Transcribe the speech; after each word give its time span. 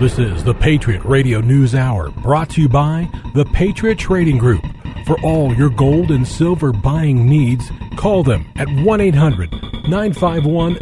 This 0.00 0.18
is 0.20 0.44
the 0.44 0.54
Patriot 0.54 1.04
Radio 1.04 1.40
News 1.40 1.74
Hour 1.74 2.10
brought 2.10 2.50
to 2.50 2.62
you 2.62 2.68
by 2.68 3.10
the 3.34 3.44
Patriot 3.46 3.98
Trading 3.98 4.38
Group. 4.38 4.64
For 5.04 5.20
all 5.22 5.52
your 5.52 5.70
gold 5.70 6.12
and 6.12 6.24
silver 6.24 6.72
buying 6.72 7.28
needs, 7.28 7.68
call 7.96 8.22
them 8.22 8.46
at 8.54 8.68
1 8.68 9.00
800 9.00 9.50
951 9.88 10.76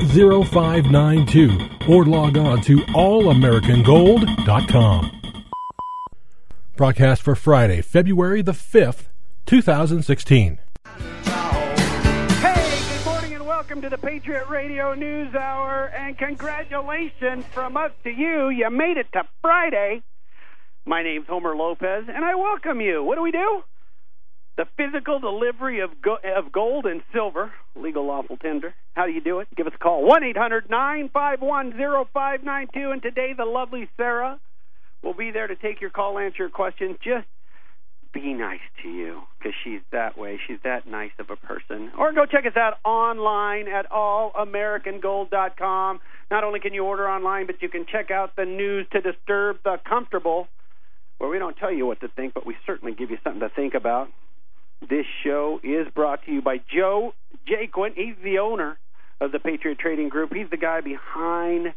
0592 0.44 1.58
or 1.88 2.04
log 2.04 2.36
on 2.36 2.60
to 2.60 2.76
allamericangold.com. 2.76 5.22
Broadcast 6.76 7.22
for 7.22 7.34
Friday, 7.34 7.80
February 7.80 8.42
the 8.42 8.52
5th, 8.52 9.04
2016. 9.46 10.58
Welcome 13.66 13.82
to 13.82 13.88
the 13.88 13.98
Patriot 13.98 14.48
Radio 14.48 14.94
News 14.94 15.34
Hour. 15.34 15.86
And 15.86 16.16
congratulations 16.16 17.44
from 17.46 17.76
us 17.76 17.90
to 18.04 18.10
you. 18.10 18.48
You 18.48 18.70
made 18.70 18.96
it 18.96 19.08
to 19.12 19.24
Friday. 19.42 20.04
My 20.84 21.02
name's 21.02 21.26
Homer 21.26 21.56
Lopez, 21.56 22.04
and 22.06 22.24
I 22.24 22.36
welcome 22.36 22.80
you. 22.80 23.02
What 23.02 23.16
do 23.16 23.22
we 23.22 23.32
do? 23.32 23.64
The 24.56 24.66
physical 24.76 25.18
delivery 25.18 25.80
of, 25.80 26.00
go- 26.00 26.20
of 26.36 26.52
gold 26.52 26.86
and 26.86 27.02
silver, 27.12 27.50
legal 27.74 28.06
lawful 28.06 28.36
tender. 28.36 28.72
How 28.94 29.06
do 29.06 29.10
you 29.10 29.20
do 29.20 29.40
it? 29.40 29.48
Give 29.56 29.66
us 29.66 29.72
a 29.74 29.78
call. 29.78 30.06
1 30.06 30.22
800 30.22 30.70
951 30.70 31.72
0592. 31.72 32.90
And 32.92 33.02
today, 33.02 33.32
the 33.36 33.46
lovely 33.46 33.88
Sarah 33.96 34.38
will 35.02 35.14
be 35.14 35.32
there 35.32 35.48
to 35.48 35.56
take 35.56 35.80
your 35.80 35.90
call, 35.90 36.20
answer 36.20 36.44
your 36.44 36.50
questions. 36.50 36.98
Just 37.02 37.26
be 38.20 38.32
nice 38.32 38.58
to 38.82 38.88
you 38.88 39.20
because 39.38 39.52
she's 39.62 39.82
that 39.92 40.18
way. 40.18 40.40
She's 40.46 40.58
that 40.64 40.88
nice 40.88 41.12
of 41.18 41.30
a 41.30 41.36
person. 41.36 41.92
Or 41.98 42.12
go 42.12 42.26
check 42.26 42.46
us 42.46 42.56
out 42.56 42.78
online 42.84 43.68
at 43.68 43.88
allamericangold.com. 43.90 46.00
Not 46.30 46.44
only 46.44 46.60
can 46.60 46.74
you 46.74 46.84
order 46.84 47.08
online, 47.08 47.46
but 47.46 47.62
you 47.62 47.68
can 47.68 47.86
check 47.90 48.10
out 48.10 48.36
the 48.36 48.44
news 48.44 48.86
to 48.92 49.00
disturb 49.00 49.58
the 49.64 49.78
comfortable, 49.88 50.48
where 51.18 51.30
we 51.30 51.38
don't 51.38 51.56
tell 51.56 51.72
you 51.72 51.86
what 51.86 52.00
to 52.00 52.08
think, 52.08 52.34
but 52.34 52.44
we 52.46 52.56
certainly 52.64 52.94
give 52.94 53.10
you 53.10 53.18
something 53.22 53.40
to 53.40 53.50
think 53.50 53.74
about. 53.74 54.08
This 54.80 55.06
show 55.24 55.60
is 55.62 55.86
brought 55.94 56.24
to 56.26 56.32
you 56.32 56.42
by 56.42 56.58
Joe 56.58 57.14
Jaquin. 57.46 57.94
He's 57.94 58.16
the 58.22 58.38
owner 58.38 58.78
of 59.20 59.32
the 59.32 59.38
Patriot 59.38 59.78
Trading 59.78 60.08
Group. 60.08 60.32
He's 60.34 60.50
the 60.50 60.56
guy 60.56 60.80
behind 60.80 61.74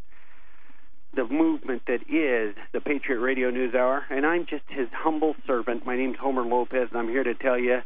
the 1.15 1.25
movement 1.27 1.83
that 1.87 2.01
is 2.09 2.55
the 2.71 2.79
Patriot 2.79 3.19
Radio 3.19 3.49
News 3.49 3.73
Hour, 3.73 4.03
and 4.09 4.25
I'm 4.25 4.45
just 4.45 4.63
his 4.69 4.87
humble 4.93 5.35
servant. 5.47 5.85
My 5.85 5.95
name's 5.97 6.17
Homer 6.19 6.43
Lopez, 6.43 6.89
and 6.91 6.99
I'm 6.99 7.09
here 7.09 7.23
to 7.23 7.33
tell 7.33 7.57
you 7.57 7.79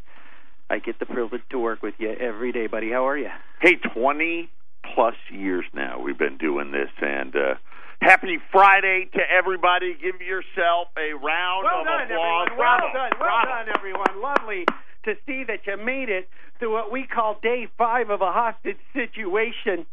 I 0.70 0.80
get 0.80 1.00
the 1.00 1.06
privilege 1.06 1.42
to 1.52 1.60
work 1.60 1.82
with 1.82 1.96
you 2.00 2.12
every 2.12 2.52
day, 2.52 2.68
buddy. 2.68 2.92
How 2.92 3.08
are 3.08 3.18
you? 3.18 3.30
Hey, 3.62 3.76
20 3.76 4.50
plus 4.94 5.16
years 5.32 5.66
now 5.74 6.02
we've 6.02 6.18
been 6.18 6.38
doing 6.38 6.72
this, 6.72 6.90
and 7.02 7.34
uh, 7.36 7.54
happy 8.02 8.40
Friday 8.52 9.10
to 9.14 9.22
everybody. 9.32 9.96
Give 10.02 10.20
yourself 10.22 10.90
a 10.98 11.14
round 11.14 11.64
Well 11.64 11.80
of 11.82 11.86
done, 11.86 12.02
applause. 12.12 12.48
everyone. 12.52 12.58
Bravo. 12.58 12.84
Well 12.86 12.94
done. 12.94 13.12
Well 13.20 13.30
Bravo. 13.30 13.50
done, 13.66 13.76
everyone. 13.78 14.22
Lovely 14.22 14.66
to 15.06 15.16
see 15.26 15.44
that 15.48 15.60
you 15.66 15.78
made 15.78 16.10
it 16.10 16.28
through 16.60 16.72
what 16.74 16.92
we 16.92 17.06
call 17.08 17.38
day 17.42 17.68
five 17.78 18.10
of 18.10 18.22
a 18.22 18.32
hostage 18.32 18.78
situation, 18.94 19.86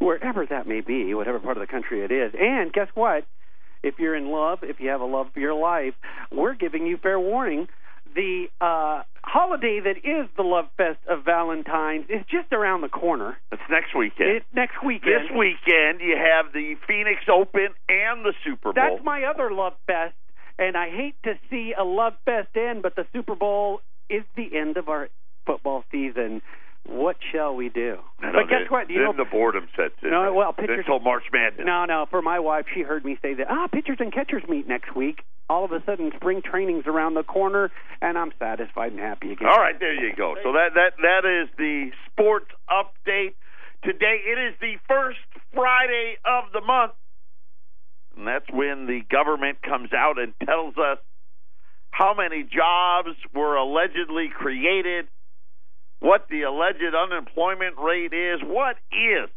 wherever 0.00 0.44
that 0.46 0.66
may 0.66 0.80
be, 0.80 1.14
whatever 1.14 1.38
part 1.38 1.56
of 1.56 1.60
the 1.60 1.66
country 1.66 2.02
it 2.02 2.10
is. 2.10 2.32
And 2.38 2.72
guess 2.72 2.88
what? 2.94 3.24
If 3.82 3.98
you're 3.98 4.16
in 4.16 4.30
love, 4.30 4.60
if 4.62 4.80
you 4.80 4.90
have 4.90 5.00
a 5.00 5.06
love 5.06 5.28
for 5.32 5.40
your 5.40 5.54
life, 5.54 5.94
we're 6.32 6.54
giving 6.54 6.86
you 6.86 6.96
fair 6.96 7.20
warning. 7.20 7.68
The 8.14 8.46
uh, 8.60 9.02
holiday 9.22 9.80
that 9.84 9.98
is 9.98 10.28
the 10.36 10.42
Love 10.42 10.66
Fest 10.76 10.98
of 11.08 11.24
Valentine's 11.24 12.06
is 12.08 12.24
just 12.28 12.52
around 12.52 12.80
the 12.80 12.88
corner. 12.88 13.38
It's 13.52 13.62
next 13.70 13.94
weekend. 13.96 14.28
It, 14.28 14.42
next 14.52 14.84
weekend. 14.84 15.30
this 15.30 15.30
weekend 15.30 16.00
you 16.00 16.16
have 16.16 16.52
the 16.52 16.74
Phoenix 16.88 17.20
Open 17.32 17.68
and 17.88 18.24
the 18.24 18.32
Super 18.44 18.72
Bowl. 18.72 18.74
That's 18.74 19.04
my 19.04 19.24
other 19.24 19.52
love 19.52 19.74
fest, 19.86 20.16
and 20.58 20.76
I 20.76 20.90
hate 20.90 21.14
to 21.22 21.34
see 21.48 21.72
a 21.78 21.84
love 21.84 22.14
fest 22.24 22.48
end, 22.56 22.82
but 22.82 22.96
the 22.96 23.06
Super 23.12 23.36
Bowl 23.36 23.80
is 24.10 24.24
the 24.36 24.58
end 24.58 24.76
of 24.76 24.88
our 24.88 25.08
football 25.46 25.84
season. 25.92 26.42
What 26.86 27.16
shall 27.32 27.54
we 27.54 27.68
do? 27.68 27.98
I 28.20 28.32
but 28.32 28.32
know, 28.32 28.42
guess 28.46 28.50
then- 28.62 28.66
what? 28.70 28.90
You 28.90 28.96
then 28.98 29.16
know, 29.16 29.24
the 29.24 29.30
boredom 29.30 29.68
sets 29.76 29.94
in. 30.02 30.10
No, 30.10 30.22
right? 30.22 30.30
well, 30.34 30.52
pitchers- 30.52 30.78
until 30.80 30.98
March 30.98 31.24
Madness. 31.32 31.66
no, 31.66 31.84
no. 31.84 32.06
For 32.10 32.22
my 32.22 32.38
wife, 32.40 32.66
she 32.74 32.80
heard 32.82 33.04
me 33.04 33.18
say 33.22 33.34
that. 33.34 33.46
Ah, 33.50 33.66
pitchers 33.68 33.98
and 34.00 34.12
catchers 34.12 34.42
meet 34.48 34.66
next 34.66 34.94
week. 34.96 35.22
All 35.48 35.64
of 35.64 35.72
a 35.72 35.82
sudden, 35.84 36.10
spring 36.16 36.42
training's 36.42 36.86
around 36.86 37.14
the 37.14 37.22
corner, 37.24 37.70
and 38.00 38.16
I'm 38.16 38.32
satisfied 38.38 38.92
and 38.92 39.00
happy 39.00 39.32
again. 39.32 39.48
All 39.48 39.58
right, 39.58 39.78
there 39.78 39.92
you 39.94 40.14
go. 40.16 40.36
So 40.42 40.52
that 40.52 40.74
that 40.74 40.92
that 41.02 41.24
is 41.28 41.48
the 41.58 41.90
sports 42.06 42.50
update. 42.70 43.34
Today 43.82 44.20
it 44.26 44.38
is 44.38 44.54
the 44.60 44.74
first 44.88 45.18
Friday 45.52 46.16
of 46.24 46.52
the 46.52 46.60
month. 46.60 46.92
And 48.16 48.26
that's 48.26 48.46
when 48.52 48.86
the 48.86 49.00
government 49.10 49.62
comes 49.62 49.92
out 49.92 50.18
and 50.18 50.34
tells 50.44 50.76
us 50.76 50.98
how 51.90 52.14
many 52.14 52.42
jobs 52.44 53.16
were 53.34 53.56
allegedly 53.56 54.28
created, 54.28 55.08
what 56.00 56.26
the 56.30 56.42
alleged 56.42 56.94
unemployment 56.94 57.78
rate 57.78 58.12
is, 58.12 58.40
what 58.42 58.76
is 58.90 59.30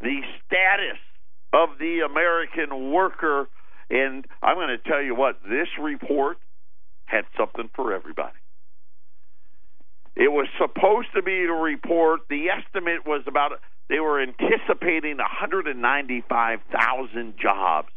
the 0.00 0.22
status 0.46 0.98
of 1.52 1.78
the 1.78 2.00
American 2.08 2.92
worker. 2.92 3.48
And 3.90 4.24
I'm 4.42 4.56
going 4.56 4.68
to 4.68 4.78
tell 4.78 5.02
you 5.02 5.14
what, 5.14 5.42
this 5.42 5.68
report 5.80 6.38
had 7.06 7.24
something 7.36 7.68
for 7.74 7.92
everybody. 7.92 8.38
It 10.16 10.32
was 10.32 10.48
supposed 10.58 11.12
to 11.14 11.22
be 11.22 11.44
a 11.44 11.52
report. 11.52 12.22
The 12.28 12.48
estimate 12.50 13.06
was 13.06 13.22
about 13.26 13.52
they 13.88 14.00
were 14.00 14.20
anticipating 14.22 15.18
195,000 15.18 17.34
jobs 17.40 17.88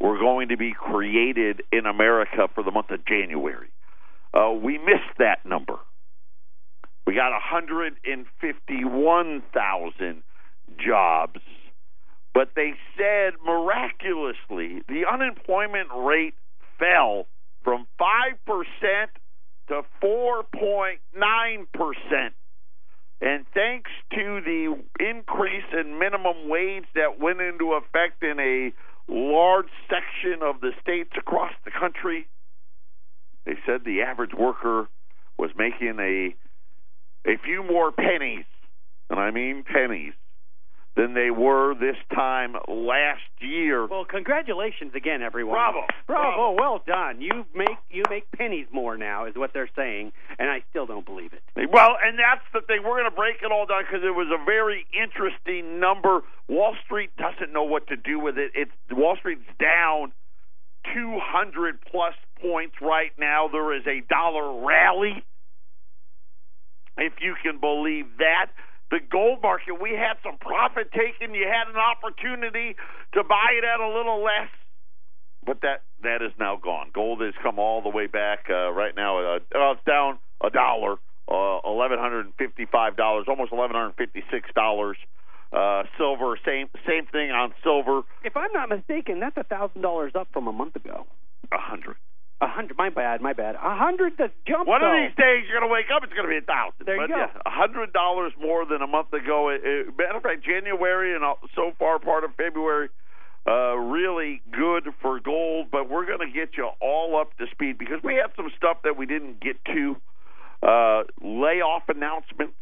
were 0.00 0.18
going 0.18 0.48
to 0.48 0.56
be 0.56 0.72
created 0.72 1.62
in 1.72 1.86
America 1.86 2.48
for 2.54 2.64
the 2.64 2.72
month 2.72 2.90
of 2.90 3.04
January. 3.06 3.68
Uh, 4.36 4.52
we 4.52 4.76
missed 4.78 5.16
that 5.18 5.46
number. 5.46 5.78
We 7.06 7.14
got 7.14 7.30
151,000 7.30 10.22
jobs, 10.84 11.40
but 12.34 12.50
they 12.54 12.74
said 12.98 13.32
miraculously 13.44 14.82
the 14.88 15.06
unemployment 15.10 15.88
rate 15.96 16.34
fell 16.78 17.26
from 17.64 17.86
5% 17.98 18.36
to 19.68 19.82
4.9%. 20.02 22.30
And 23.18 23.46
thanks 23.54 23.90
to 24.12 24.42
the 24.44 24.76
increase 25.00 25.64
in 25.72 25.98
minimum 25.98 26.50
wage 26.50 26.84
that 26.94 27.18
went 27.18 27.40
into 27.40 27.72
effect 27.72 28.22
in 28.22 28.38
a 28.38 28.74
large 29.08 29.70
section 29.88 30.42
of 30.42 30.60
the 30.60 30.72
states 30.82 31.12
across 31.16 31.54
the 31.64 31.70
country, 31.70 32.28
they 33.46 33.54
said 33.64 33.82
the 33.84 34.02
average 34.02 34.34
worker 34.34 34.88
was 35.38 35.50
making 35.56 35.96
a 36.00 36.34
a 37.28 37.38
few 37.44 37.62
more 37.64 37.90
pennies, 37.90 38.44
and 39.10 39.18
I 39.18 39.30
mean 39.30 39.64
pennies, 39.64 40.12
than 40.96 41.12
they 41.12 41.30
were 41.30 41.74
this 41.74 41.96
time 42.14 42.54
last 42.66 43.20
year. 43.40 43.86
Well, 43.86 44.04
congratulations 44.04 44.92
again, 44.94 45.22
everyone. 45.22 45.54
Bravo. 45.54 45.86
Bravo, 46.06 46.54
Bravo. 46.54 46.56
well 46.58 46.82
done. 46.86 47.20
You 47.20 47.44
make 47.54 47.76
you 47.90 48.02
make 48.08 48.30
pennies 48.32 48.66
more 48.72 48.96
now, 48.96 49.26
is 49.26 49.34
what 49.36 49.52
they're 49.52 49.70
saying, 49.76 50.12
and 50.38 50.48
I 50.50 50.64
still 50.70 50.86
don't 50.86 51.04
believe 51.04 51.32
it. 51.32 51.42
Well, 51.70 51.96
and 52.02 52.18
that's 52.18 52.44
the 52.52 52.60
thing. 52.66 52.82
We're 52.82 52.98
going 52.98 53.10
to 53.10 53.16
break 53.16 53.36
it 53.42 53.52
all 53.52 53.66
down 53.66 53.84
because 53.84 54.04
it 54.04 54.14
was 54.14 54.28
a 54.32 54.42
very 54.44 54.86
interesting 54.94 55.78
number. 55.78 56.22
Wall 56.48 56.74
Street 56.84 57.10
doesn't 57.16 57.52
know 57.52 57.64
what 57.64 57.86
to 57.88 57.96
do 57.96 58.18
with 58.18 58.38
it. 58.38 58.52
It's 58.54 58.72
Wall 58.90 59.16
Street's 59.18 59.44
down 59.60 60.12
200 60.94 61.80
plus 61.90 62.14
points 62.40 62.74
right 62.80 63.12
now. 63.18 63.48
There 63.50 63.74
is 63.76 63.86
a 63.86 64.00
dollar 64.08 64.64
rally, 64.64 65.24
if 66.98 67.12
you 67.20 67.34
can 67.42 67.60
believe 67.60 68.06
that. 68.18 68.50
The 68.88 69.00
gold 69.10 69.42
market, 69.42 69.80
we 69.82 69.90
had 69.90 70.14
some 70.22 70.38
profit 70.38 70.92
taken. 70.92 71.34
You 71.34 71.46
had 71.50 71.68
an 71.68 71.74
opportunity 71.76 72.76
to 73.14 73.24
buy 73.24 73.50
it 73.58 73.64
at 73.64 73.80
a 73.80 73.88
little 73.88 74.22
less, 74.22 74.48
but 75.44 75.60
that 75.62 75.82
that 76.04 76.22
is 76.22 76.30
now 76.38 76.54
gone. 76.56 76.90
Gold 76.94 77.20
has 77.20 77.34
come 77.42 77.58
all 77.58 77.82
the 77.82 77.88
way 77.88 78.06
back. 78.06 78.46
Uh, 78.48 78.70
right 78.70 78.94
now, 78.94 79.18
uh, 79.18 79.38
uh, 79.52 79.72
it's 79.72 79.82
down 79.84 80.20
a 80.40 80.50
dollar, 80.50 80.98
uh, 81.26 81.58
eleven 81.68 81.98
hundred 81.98 82.26
and 82.26 82.34
fifty-five 82.38 82.96
dollars, 82.96 83.24
almost 83.28 83.52
eleven 83.52 83.74
hundred 83.74 83.94
fifty-six 83.96 84.50
dollars. 84.54 84.96
Uh, 85.52 85.82
silver, 85.98 86.38
same 86.46 86.68
same 86.86 87.06
thing 87.06 87.32
on 87.32 87.52
silver, 87.64 88.02
If 88.22 88.36
I'm 88.36 88.52
not 88.52 88.68
mistaken, 88.68 89.18
that's 89.18 89.36
a 89.36 89.44
thousand 89.44 89.82
dollars 89.82 90.12
up 90.14 90.28
from 90.32 90.46
a 90.46 90.52
month 90.52 90.76
ago. 90.76 91.06
a 91.50 91.58
hundred. 91.58 91.96
A 92.40 92.46
hundred. 92.46 92.76
My 92.76 92.90
bad. 92.90 93.22
My 93.22 93.32
bad. 93.32 93.54
A 93.54 93.76
hundred. 93.76 94.12
That's 94.18 94.32
jumped. 94.46 94.68
One 94.68 94.84
of 94.84 94.92
these 94.92 95.16
days, 95.16 95.44
you're 95.48 95.58
going 95.58 95.68
to 95.68 95.72
wake 95.72 95.88
up. 95.94 96.04
It's 96.04 96.12
going 96.12 96.28
to 96.28 96.32
be 96.32 96.36
a 96.36 96.44
thousand. 96.44 96.84
There 96.84 96.96
you 96.96 97.08
but 97.08 97.08
go. 97.08 97.16
Yeah, 97.16 97.40
a 97.46 97.50
hundred 97.50 97.92
dollars 97.94 98.32
more 98.40 98.66
than 98.66 98.82
a 98.82 98.86
month 98.86 99.12
ago. 99.14 99.48
It, 99.48 99.62
it, 99.64 99.96
matter 99.96 100.18
of 100.18 100.22
fact, 100.22 100.44
January 100.44 101.14
and 101.14 101.24
all- 101.24 101.40
so 101.54 101.72
far 101.78 101.98
part 101.98 102.24
of 102.24 102.34
February, 102.36 102.90
uh, 103.48 103.76
really 103.76 104.42
good 104.52 104.84
for 105.00 105.18
gold. 105.18 105.68
But 105.72 105.88
we're 105.88 106.04
going 106.04 106.20
to 106.20 106.32
get 106.32 106.58
you 106.58 106.68
all 106.80 107.18
up 107.18 107.34
to 107.38 107.46
speed 107.52 107.78
because 107.78 108.02
we 108.04 108.16
have 108.16 108.32
some 108.36 108.50
stuff 108.56 108.78
that 108.84 108.98
we 108.98 109.06
didn't 109.06 109.40
get 109.40 109.56
to. 109.72 109.96
Uh, 110.62 111.04
layoff 111.22 111.88
announcements 111.88 112.56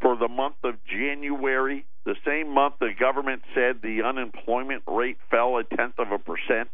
for 0.00 0.16
the 0.16 0.28
month 0.28 0.56
of 0.64 0.74
January, 0.86 1.84
the 2.04 2.16
same 2.24 2.52
month 2.54 2.74
the 2.80 2.90
government 2.98 3.42
said 3.54 3.82
the 3.82 4.02
unemployment 4.02 4.82
rate 4.86 5.18
fell 5.30 5.56
a 5.58 5.64
tenth 5.64 5.98
of 5.98 6.12
a 6.12 6.18
percent. 6.18 6.70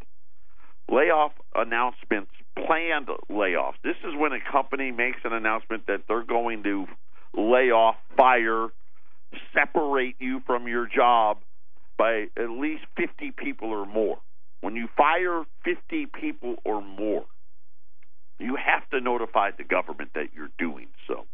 Layoff 0.90 1.32
announcements, 1.54 2.30
planned 2.54 3.08
layoffs. 3.30 3.74
This 3.82 3.96
is 4.04 4.14
when 4.16 4.32
a 4.32 4.38
company 4.52 4.92
makes 4.92 5.18
an 5.24 5.32
announcement 5.32 5.86
that 5.88 6.02
they're 6.08 6.24
going 6.24 6.62
to 6.62 6.86
lay 7.36 7.70
off, 7.70 7.96
fire, 8.16 8.68
separate 9.52 10.14
you 10.20 10.40
from 10.46 10.68
your 10.68 10.86
job 10.86 11.38
by 11.98 12.26
at 12.36 12.50
least 12.50 12.84
50 12.96 13.32
people 13.36 13.70
or 13.70 13.84
more. 13.84 14.18
When 14.60 14.76
you 14.76 14.88
fire 14.96 15.44
50 15.64 16.06
people 16.18 16.56
or 16.64 16.80
more, 16.82 17.24
you 18.38 18.56
have 18.56 18.88
to 18.90 19.00
notify 19.00 19.50
the 19.56 19.64
government 19.64 20.10
that 20.14 20.26
you're 20.34 20.50
doing 20.58 20.88
so. 21.08 21.26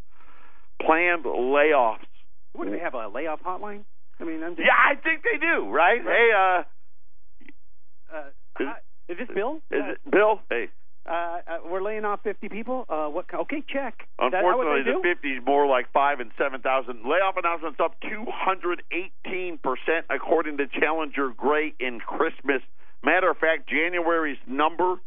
Planned 0.81 1.25
layoffs. 1.25 2.07
What 2.55 2.67
do 2.67 2.71
they 2.71 2.79
have 2.79 2.95
a 2.95 3.09
layoff 3.09 3.41
hotline? 3.43 3.85
I 4.21 4.25
mean, 4.25 4.43
I'm 4.43 4.57
just, 4.57 4.67
Yeah, 4.67 4.73
I 4.79 4.95
think 4.95 5.23
they 5.25 5.39
do, 5.39 5.71
right? 5.71 6.01
Hey, 6.03 6.31
uh, 6.37 6.63
uh, 8.17 8.23
hi- 8.57 8.81
is 9.13 9.19
this 9.19 9.29
Bill? 9.35 9.57
is 9.71 9.83
it 9.95 9.99
Bill? 10.11 10.41
Hey, 10.51 10.69
Uh, 11.05 11.11
uh, 11.13 11.41
we're 11.67 11.83
laying 11.83 12.05
off 12.05 12.21
50 12.23 12.49
people. 12.49 12.87
Uh, 12.89 13.09
what? 13.09 13.27
Okay, 13.35 13.61
check. 13.69 14.07
Is 14.23 14.31
that 14.31 14.45
how 14.45 14.57
what 14.57 14.67
unfortunately, 14.67 14.93
the 14.93 15.03
50 15.21 15.29
is 15.39 15.43
more 15.45 15.67
like 15.67 15.91
five 15.93 16.21
and 16.21 16.31
seven 16.39 16.61
thousand. 16.61 17.03
Layoff 17.05 17.37
announcements 17.37 17.81
up 17.81 17.97
218 18.03 19.59
percent, 19.59 20.07
according 20.11 20.59
to 20.59 20.69
Challenger 20.69 21.31
Gray 21.31 21.75
& 21.91 22.07
Christmas. 22.07 22.63
Matter 23.05 23.31
of 23.31 23.39
fact, 23.39 23.69
January's 23.69 24.39
number, 24.47 25.01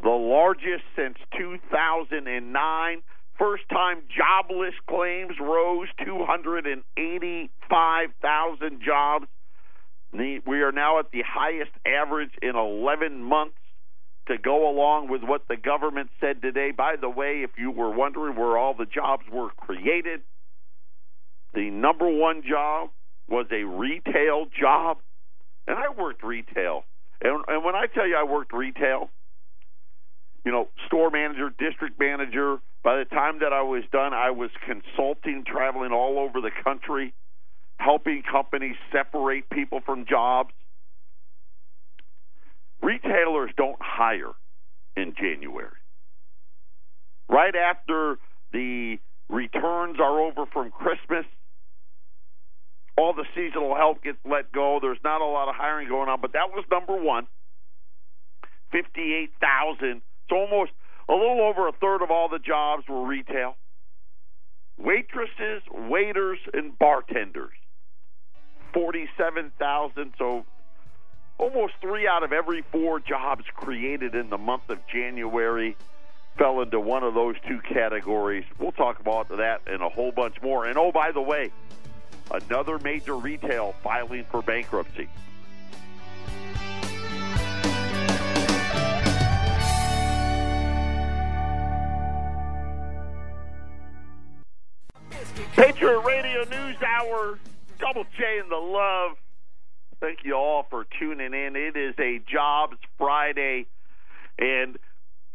the 0.00 0.08
largest 0.08 0.84
since 0.94 1.18
2009. 1.36 3.02
First 3.36 3.68
time 3.68 4.02
jobless 4.16 4.74
claims 4.88 5.40
rose 5.40 5.88
285,000 6.04 8.80
jobs. 8.80 9.26
We 10.14 10.62
are 10.62 10.72
now 10.72 11.00
at 11.00 11.10
the 11.12 11.22
highest 11.26 11.72
average 11.84 12.30
in 12.40 12.54
11 12.54 13.22
months 13.22 13.56
to 14.28 14.38
go 14.38 14.70
along 14.70 15.08
with 15.08 15.22
what 15.22 15.48
the 15.48 15.56
government 15.56 16.08
said 16.20 16.40
today. 16.40 16.70
By 16.70 16.94
the 17.00 17.08
way, 17.10 17.42
if 17.42 17.50
you 17.58 17.70
were 17.70 17.90
wondering 17.90 18.36
where 18.36 18.56
all 18.56 18.74
the 18.74 18.86
jobs 18.86 19.24
were 19.30 19.50
created, 19.50 20.20
the 21.52 21.68
number 21.70 22.08
one 22.08 22.42
job 22.48 22.90
was 23.28 23.46
a 23.52 23.64
retail 23.64 24.46
job. 24.58 24.98
And 25.66 25.76
I 25.76 25.90
worked 26.00 26.22
retail. 26.22 26.84
And, 27.20 27.42
and 27.48 27.64
when 27.64 27.74
I 27.74 27.86
tell 27.92 28.06
you 28.06 28.16
I 28.16 28.24
worked 28.24 28.52
retail, 28.52 29.10
you 30.44 30.52
know, 30.52 30.68
store 30.86 31.10
manager, 31.10 31.50
district 31.58 31.98
manager, 31.98 32.58
by 32.84 32.98
the 32.98 33.04
time 33.06 33.40
that 33.40 33.52
I 33.52 33.62
was 33.62 33.82
done, 33.90 34.12
I 34.12 34.30
was 34.30 34.50
consulting, 34.64 35.44
traveling 35.46 35.90
all 35.90 36.18
over 36.18 36.40
the 36.40 36.50
country, 36.62 37.14
helping 37.78 38.22
companies 38.22 38.76
separate 38.92 39.48
people 39.50 39.80
from 39.84 40.06
jobs. 40.08 40.50
Retailers 42.82 43.50
don't 43.56 43.78
hire 43.80 44.32
in 44.96 45.14
January. 45.18 45.70
Right 47.28 47.54
after 47.56 48.18
the 48.52 48.98
returns 49.28 49.98
are 49.98 50.20
over 50.20 50.44
from 50.52 50.70
Christmas, 50.70 51.24
all 52.96 53.12
the 53.12 53.24
seasonal 53.34 53.74
help 53.74 54.02
gets 54.02 54.18
let 54.24 54.52
go. 54.52 54.78
There's 54.80 54.98
not 55.02 55.20
a 55.20 55.24
lot 55.24 55.48
of 55.48 55.54
hiring 55.56 55.88
going 55.88 56.08
on, 56.08 56.20
but 56.20 56.32
that 56.34 56.50
was 56.50 56.64
number 56.70 56.96
one. 56.96 57.26
58,000. 58.70 60.02
So 60.28 60.36
almost 60.36 60.72
a 61.08 61.12
little 61.12 61.40
over 61.40 61.68
a 61.68 61.72
third 61.72 62.02
of 62.02 62.10
all 62.10 62.28
the 62.28 62.38
jobs 62.38 62.84
were 62.88 63.06
retail. 63.06 63.56
Waitresses, 64.78 65.62
waiters, 65.70 66.38
and 66.52 66.78
bartenders. 66.78 67.52
47,000. 68.74 70.12
So 70.18 70.44
almost 71.38 71.74
three 71.80 72.06
out 72.06 72.22
of 72.22 72.32
every 72.32 72.62
four 72.70 73.00
jobs 73.00 73.44
created 73.54 74.14
in 74.14 74.28
the 74.28 74.38
month 74.38 74.68
of 74.68 74.86
January 74.86 75.76
fell 76.36 76.60
into 76.60 76.80
one 76.80 77.04
of 77.04 77.14
those 77.14 77.36
two 77.46 77.60
categories. 77.60 78.44
We'll 78.58 78.72
talk 78.72 79.00
about 79.00 79.28
that 79.28 79.62
and 79.66 79.82
a 79.82 79.88
whole 79.88 80.12
bunch 80.12 80.42
more. 80.42 80.66
And 80.66 80.76
oh, 80.76 80.90
by 80.90 81.12
the 81.12 81.22
way, 81.22 81.52
another 82.30 82.78
major 82.80 83.16
retail 83.16 83.74
filing 83.82 84.24
for 84.30 84.42
bankruptcy. 84.42 85.08
Patriot 95.54 96.00
Radio 96.00 96.44
News 96.44 96.76
Hour, 96.82 97.38
Double 97.84 98.04
J 98.16 98.38
and 98.40 98.50
the 98.50 98.56
Love. 98.56 99.18
Thank 100.00 100.20
you 100.24 100.34
all 100.34 100.66
for 100.70 100.86
tuning 100.98 101.34
in. 101.34 101.54
It 101.54 101.76
is 101.76 101.94
a 101.98 102.18
Jobs 102.32 102.78
Friday, 102.96 103.66
and 104.38 104.78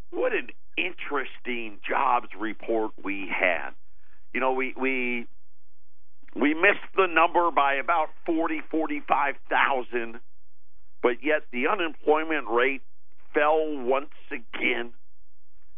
what 0.10 0.34
an 0.34 0.48
interesting 0.76 1.78
jobs 1.88 2.30
report 2.40 2.92
we 3.04 3.30
had. 3.30 3.70
You 4.34 4.40
know, 4.40 4.54
we 4.54 4.74
we 4.76 5.28
we 6.36 6.56
missed 6.56 6.90
the 6.96 7.06
number 7.06 7.52
by 7.52 7.76
about 7.76 8.08
forty 8.26 8.62
forty 8.72 9.04
five 9.08 9.36
thousand, 9.48 10.20
but 11.04 11.24
yet 11.24 11.44
the 11.52 11.68
unemployment 11.68 12.48
rate 12.50 12.82
fell 13.32 13.78
once 13.78 14.10
again 14.32 14.92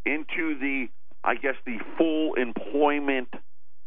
into 0.06 0.57
the, 0.57 0.88
I 1.21 1.35
guess, 1.35 1.56
the 1.65 1.79
full 1.97 2.35
employment 2.35 3.27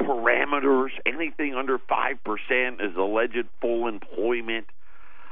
parameters. 0.04 0.90
Anything 1.06 1.54
under 1.54 1.78
5% 1.78 2.74
is 2.74 2.96
alleged 2.96 3.46
full 3.60 3.88
employment. 3.88 4.66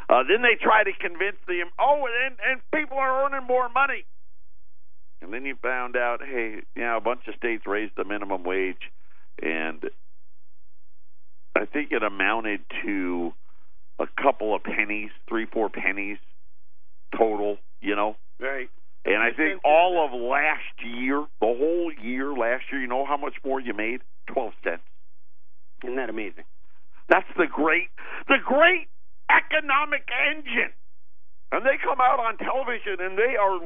Uh, 0.08 0.22
then 0.28 0.42
they 0.42 0.56
try 0.60 0.84
to 0.84 0.90
convince 1.00 1.36
the, 1.46 1.62
oh, 1.78 2.06
and, 2.26 2.36
and 2.46 2.60
people 2.74 2.98
are 2.98 3.24
earning 3.24 3.46
more 3.46 3.69
money. 3.69 4.04
And 5.22 5.32
then 5.32 5.44
you 5.44 5.56
found 5.62 5.96
out, 5.96 6.19
hey, 6.20 6.62
yeah, 6.76 6.96
a 6.96 7.00
bunch 7.00 7.20
of 7.28 7.34
states 7.36 7.64
raised 7.66 7.92
the 7.96 8.04
minimum 8.04 8.42
wage, 8.42 8.90
and 9.40 9.84
I 11.54 11.64
think 11.66 11.92
it 11.92 12.02
amounted 12.02 12.60
to 12.84 13.32
a 14.00 14.06
couple 14.20 14.54
of 14.54 14.64
pennies, 14.64 15.10
three, 15.28 15.46
four 15.46 15.69
pennies 15.69 16.19
total, 17.16 17.58
you 17.80 17.94
know. 17.94 18.16
Right. 18.40 18.69
And 19.04 19.16
I 19.16 19.30
think 19.32 19.60
all 19.64 20.04
of 20.04 20.12
last 20.20 20.84
year, 20.84 21.24
the 21.40 21.46
whole 21.46 21.92
year 22.02 22.32
last 22.32 22.64
year, 22.70 22.80
you 22.80 22.86
know 22.86 23.04
how 23.04 23.16
much 23.16 23.34
more 23.44 23.60
you 23.60 23.74
made? 23.74 24.00
Twelve 24.26 24.52
cents. 24.64 24.82
Isn't 25.84 25.96
that 25.96 26.10
amazing? 26.10 26.44
That's 27.08 27.26
the 27.36 27.46
great, 27.46 27.88
the 28.28 28.38
great 28.44 28.88
economic 29.28 30.08
engine. 30.30 30.72
And 31.50 31.66
they 31.66 31.76
come 31.82 32.00
out 32.00 32.20
on 32.20 32.38
television, 32.38 32.96
and 33.00 33.19
they 33.19 33.36
are, 33.36 33.58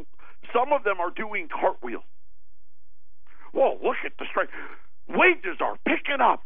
some 0.52 0.72
of 0.72 0.82
them 0.82 0.98
are 1.00 1.10
doing 1.10 1.48
cartwheels. 1.48 2.02
Whoa! 3.52 3.78
Look 3.82 3.96
at 4.04 4.12
the 4.18 4.24
strike. 4.30 4.48
Wages 5.08 5.58
are 5.60 5.76
picking 5.86 6.20
up. 6.20 6.42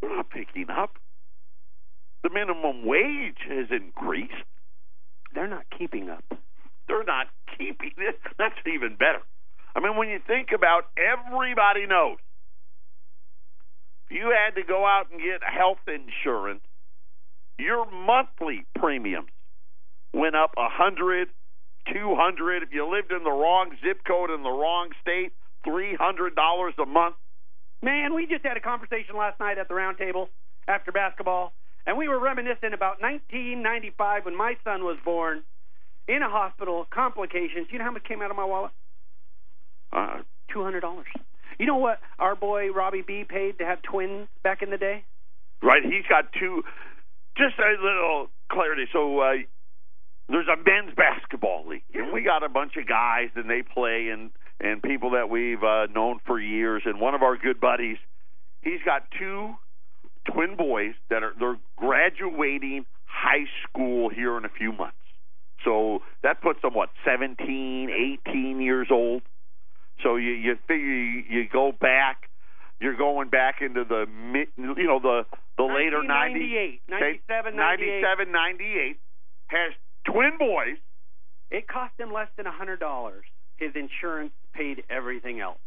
They're 0.00 0.16
not 0.16 0.30
picking 0.30 0.70
up. 0.70 0.96
The 2.22 2.30
minimum 2.30 2.86
wage 2.86 3.38
has 3.48 3.66
increased. 3.70 4.32
They're 5.34 5.48
not 5.48 5.64
keeping 5.76 6.08
up. 6.08 6.24
they're 6.88 7.04
not 7.04 7.28
keeping 7.56 7.92
it. 7.98 8.18
That's 8.38 8.56
even 8.66 8.96
better. 8.96 9.20
I 9.74 9.80
mean, 9.80 9.96
when 9.96 10.08
you 10.08 10.18
think 10.26 10.48
about 10.54 10.84
everybody 10.96 11.86
knows 11.86 12.18
if 14.10 14.16
you 14.16 14.34
had 14.34 14.60
to 14.60 14.66
go 14.66 14.84
out 14.84 15.06
and 15.12 15.20
get 15.20 15.40
health 15.42 15.78
insurance, 15.86 16.60
your 17.58 17.90
monthly 17.90 18.66
premiums 18.78 19.30
went 20.12 20.34
up 20.34 20.52
a 20.56 20.68
hundred, 20.68 21.28
two 21.92 22.16
hundred. 22.16 22.62
If 22.62 22.70
you 22.72 22.90
lived 22.90 23.12
in 23.12 23.22
the 23.22 23.30
wrong 23.30 23.70
zip 23.84 24.02
code 24.06 24.30
in 24.30 24.42
the 24.42 24.50
wrong 24.50 24.90
state, 25.00 25.32
three 25.64 25.94
hundred 25.94 26.34
dollars 26.34 26.74
a 26.82 26.86
month. 26.86 27.16
Man, 27.82 28.14
we 28.14 28.26
just 28.26 28.44
had 28.44 28.56
a 28.56 28.60
conversation 28.60 29.16
last 29.16 29.40
night 29.40 29.58
at 29.58 29.68
the 29.68 29.74
round 29.74 29.96
table 29.96 30.28
after 30.68 30.92
basketball, 30.92 31.52
and 31.86 31.96
we 31.96 32.08
were 32.08 32.18
reminiscing 32.18 32.74
about 32.74 33.00
1995 33.00 34.26
when 34.26 34.36
my 34.36 34.54
son 34.64 34.84
was 34.84 34.98
born 35.04 35.42
in 36.06 36.22
a 36.22 36.28
hospital, 36.28 36.86
complications. 36.92 37.68
You 37.70 37.78
know 37.78 37.84
how 37.84 37.92
much 37.92 38.04
came 38.04 38.20
out 38.20 38.30
of 38.30 38.36
my 38.36 38.44
wallet? 38.44 38.72
Uh, 39.92 40.18
Two 40.52 40.62
hundred 40.64 40.80
dollars. 40.80 41.06
You 41.58 41.66
know 41.66 41.76
what 41.76 42.00
our 42.18 42.34
boy 42.34 42.70
Robbie 42.72 43.02
B 43.06 43.24
paid 43.28 43.58
to 43.58 43.64
have 43.64 43.82
twins 43.82 44.28
back 44.42 44.62
in 44.62 44.70
the 44.70 44.78
day? 44.78 45.04
right? 45.62 45.82
He's 45.84 46.06
got 46.08 46.32
two. 46.32 46.62
Just 47.36 47.54
a 47.58 47.82
little 47.82 48.28
clarity. 48.50 48.86
So 48.92 49.20
uh, 49.20 49.32
there's 50.28 50.48
a 50.48 50.56
men's 50.56 50.94
basketball 50.96 51.68
league, 51.68 51.82
and 51.94 52.12
we 52.12 52.22
got 52.22 52.42
a 52.42 52.48
bunch 52.48 52.72
of 52.76 52.86
guys, 52.88 53.28
and 53.36 53.48
they 53.48 53.62
play, 53.62 54.08
and 54.08 54.30
and 54.60 54.82
people 54.82 55.10
that 55.10 55.28
we've 55.30 55.62
uh, 55.62 55.86
known 55.94 56.18
for 56.26 56.40
years. 56.40 56.82
And 56.86 57.00
one 57.00 57.14
of 57.14 57.22
our 57.22 57.36
good 57.36 57.60
buddies, 57.60 57.98
he's 58.62 58.80
got 58.84 59.04
two 59.18 59.54
twin 60.32 60.56
boys 60.56 60.94
that 61.10 61.22
are 61.22 61.32
they're 61.38 61.58
graduating 61.76 62.86
high 63.04 63.44
school 63.68 64.08
here 64.08 64.36
in 64.38 64.44
a 64.44 64.48
few 64.50 64.72
months. 64.72 64.96
So 65.64 66.00
that 66.22 66.40
puts 66.40 66.62
them 66.62 66.72
what 66.74 66.88
17, 67.04 68.18
18 68.26 68.60
years 68.62 68.88
old. 68.90 69.22
So 70.02 70.16
you 70.16 70.32
you 70.32 70.56
figure 70.66 70.86
you, 70.86 71.24
you 71.28 71.48
go 71.52 71.72
back 71.72 72.28
You're 72.80 72.96
going 72.96 73.28
back 73.28 73.60
into 73.60 73.84
the 73.84 74.06
mid, 74.06 74.48
you 74.56 74.86
know, 74.86 75.00
the 75.00 75.26
the 75.56 75.64
later 75.64 76.00
90s. 76.02 76.80
97, 76.88 77.56
97, 77.56 78.32
98. 78.32 78.96
Has 79.48 79.72
twin 80.04 80.32
boys. 80.38 80.78
It 81.50 81.68
cost 81.68 81.92
him 81.98 82.12
less 82.12 82.28
than 82.36 82.46
a 82.46 82.52
hundred 82.52 82.80
dollars. 82.80 83.24
His 83.56 83.72
insurance 83.74 84.32
paid 84.54 84.84
everything 84.88 85.40
else 85.40 85.58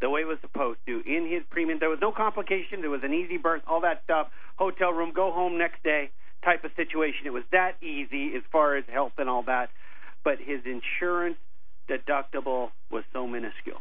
the 0.00 0.08
way 0.08 0.20
it 0.22 0.26
was 0.26 0.38
supposed 0.40 0.78
to 0.86 1.02
in 1.06 1.28
his 1.30 1.42
premium. 1.50 1.78
There 1.78 1.90
was 1.90 2.00
no 2.00 2.12
complication. 2.12 2.80
There 2.80 2.90
was 2.90 3.02
an 3.02 3.12
easy 3.12 3.36
birth, 3.36 3.62
all 3.66 3.80
that 3.82 4.02
stuff. 4.04 4.28
Hotel 4.56 4.92
room, 4.92 5.12
go 5.14 5.32
home 5.32 5.58
next 5.58 5.82
day 5.82 6.10
type 6.44 6.64
of 6.64 6.70
situation. 6.76 7.26
It 7.26 7.32
was 7.32 7.44
that 7.52 7.82
easy 7.82 8.32
as 8.36 8.42
far 8.52 8.76
as 8.76 8.84
health 8.92 9.12
and 9.18 9.28
all 9.28 9.42
that. 9.44 9.70
But 10.24 10.38
his 10.38 10.60
insurance 10.64 11.36
deductible 11.88 12.70
was 12.90 13.04
so 13.12 13.26
minuscule. 13.26 13.80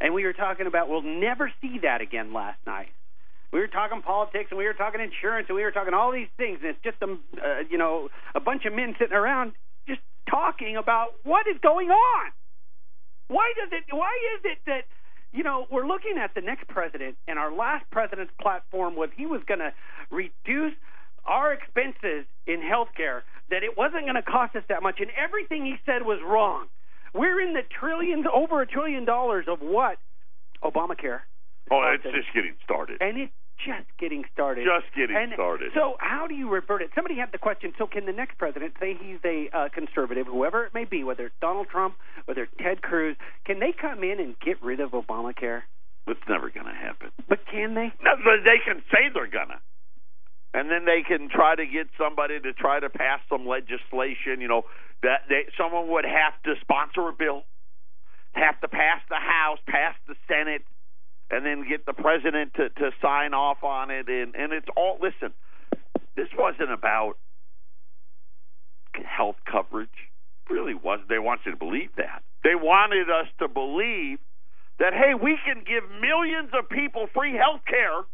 And 0.00 0.14
we 0.14 0.24
were 0.24 0.32
talking 0.32 0.66
about 0.66 0.88
we'll 0.88 1.02
never 1.02 1.52
see 1.60 1.80
that 1.82 2.00
again 2.00 2.32
last 2.32 2.58
night. 2.66 2.88
We 3.52 3.60
were 3.60 3.66
talking 3.66 4.02
politics 4.02 4.48
and 4.50 4.58
we 4.58 4.64
were 4.64 4.74
talking 4.74 5.00
insurance 5.00 5.46
and 5.48 5.56
we 5.56 5.64
were 5.64 5.72
talking 5.72 5.94
all 5.94 6.12
these 6.12 6.28
things 6.36 6.58
and 6.62 6.70
it's 6.70 6.82
just 6.84 6.98
a 7.02 7.12
uh, 7.12 7.62
you 7.70 7.78
know 7.78 8.08
a 8.34 8.40
bunch 8.40 8.64
of 8.64 8.72
men 8.74 8.94
sitting 8.98 9.16
around 9.16 9.52
just 9.86 10.00
talking 10.30 10.76
about 10.76 11.14
what 11.24 11.46
is 11.46 11.56
going 11.62 11.90
on. 11.90 12.30
Why 13.28 13.52
does 13.56 13.70
it 13.72 13.92
why 13.94 14.12
is 14.36 14.44
it 14.44 14.58
that 14.66 14.84
you 15.32 15.42
know, 15.42 15.66
we're 15.70 15.86
looking 15.86 16.16
at 16.18 16.34
the 16.34 16.40
next 16.40 16.68
president, 16.68 17.16
and 17.26 17.38
our 17.38 17.54
last 17.54 17.84
president's 17.90 18.32
platform 18.40 18.96
was 18.96 19.10
he 19.16 19.26
was 19.26 19.42
going 19.46 19.60
to 19.60 19.72
reduce 20.10 20.72
our 21.26 21.52
expenses 21.52 22.24
in 22.46 22.60
healthcare, 22.60 23.22
that 23.50 23.62
it 23.62 23.76
wasn't 23.76 24.04
going 24.04 24.14
to 24.14 24.22
cost 24.22 24.56
us 24.56 24.62
that 24.68 24.82
much, 24.82 25.00
and 25.00 25.10
everything 25.22 25.66
he 25.66 25.76
said 25.84 26.02
was 26.02 26.18
wrong. 26.26 26.66
We're 27.14 27.40
in 27.40 27.54
the 27.54 27.62
trillions, 27.62 28.26
over 28.32 28.62
a 28.62 28.66
trillion 28.66 29.04
dollars 29.04 29.46
of 29.48 29.60
what? 29.60 29.98
Obamacare. 30.62 31.20
Oh, 31.70 31.94
it's 31.94 32.04
just 32.04 32.32
getting 32.34 32.54
started. 32.64 32.98
And 33.00 33.18
it's 33.18 33.32
just 33.64 33.86
getting 33.98 34.24
started. 34.32 34.64
Just 34.64 34.94
getting 34.94 35.16
and 35.16 35.32
started. 35.34 35.72
So, 35.74 35.96
how 35.98 36.26
do 36.26 36.34
you 36.34 36.48
revert 36.48 36.82
it? 36.82 36.90
Somebody 36.94 37.16
had 37.16 37.32
the 37.32 37.38
question. 37.38 37.72
So, 37.76 37.86
can 37.86 38.06
the 38.06 38.12
next 38.12 38.38
president, 38.38 38.74
say 38.80 38.94
he's 38.98 39.18
a 39.24 39.48
uh, 39.52 39.68
conservative, 39.74 40.26
whoever 40.26 40.64
it 40.64 40.74
may 40.74 40.84
be, 40.84 41.04
whether 41.04 41.26
it's 41.26 41.34
Donald 41.40 41.68
Trump, 41.68 41.96
whether 42.24 42.44
it's 42.44 42.52
Ted 42.62 42.82
Cruz, 42.82 43.16
can 43.44 43.58
they 43.58 43.72
come 43.72 44.02
in 44.02 44.20
and 44.20 44.38
get 44.40 44.62
rid 44.62 44.80
of 44.80 44.90
Obamacare? 44.92 45.62
It's 46.06 46.20
never 46.28 46.48
going 46.50 46.66
to 46.66 46.72
happen. 46.72 47.10
But 47.28 47.40
can 47.50 47.74
they? 47.74 47.92
No, 48.02 48.12
they 48.44 48.58
can 48.64 48.82
say 48.90 49.12
they're 49.12 49.26
gonna, 49.26 49.60
and 50.54 50.70
then 50.70 50.84
they 50.84 51.02
can 51.06 51.28
try 51.28 51.54
to 51.54 51.66
get 51.66 51.88
somebody 51.98 52.40
to 52.40 52.52
try 52.52 52.80
to 52.80 52.88
pass 52.88 53.20
some 53.28 53.46
legislation. 53.46 54.40
You 54.40 54.48
know 54.48 54.62
that 55.02 55.22
they, 55.28 55.46
someone 55.56 55.88
would 55.90 56.04
have 56.04 56.34
to 56.44 56.54
sponsor 56.60 57.08
a 57.08 57.12
bill, 57.12 57.44
have 58.32 58.60
to 58.60 58.68
pass 58.68 59.00
the 59.08 59.20
House, 59.20 59.58
pass 59.66 59.94
the 60.06 60.14
Senate 60.26 60.62
and 61.30 61.44
then 61.44 61.68
get 61.68 61.84
the 61.84 61.92
president 61.92 62.54
to, 62.54 62.68
to 62.70 62.90
sign 63.02 63.34
off 63.34 63.62
on 63.62 63.90
it. 63.90 64.08
And, 64.08 64.34
and 64.34 64.52
it's 64.52 64.68
all, 64.76 64.98
listen, 65.00 65.34
this 66.16 66.28
wasn't 66.36 66.72
about 66.72 67.14
health 68.94 69.36
coverage. 69.50 69.88
It 70.48 70.52
really 70.52 70.74
was. 70.74 71.00
They 71.08 71.18
want 71.18 71.40
you 71.44 71.52
to 71.52 71.58
believe 71.58 71.90
that. 71.96 72.22
They 72.44 72.54
wanted 72.54 73.10
us 73.10 73.26
to 73.40 73.48
believe 73.48 74.18
that, 74.78 74.94
hey, 74.94 75.12
we 75.14 75.38
can 75.44 75.64
give 75.66 75.84
millions 76.00 76.50
of 76.58 76.68
people 76.70 77.08
free 77.12 77.34
health 77.34 77.60
care 77.66 78.04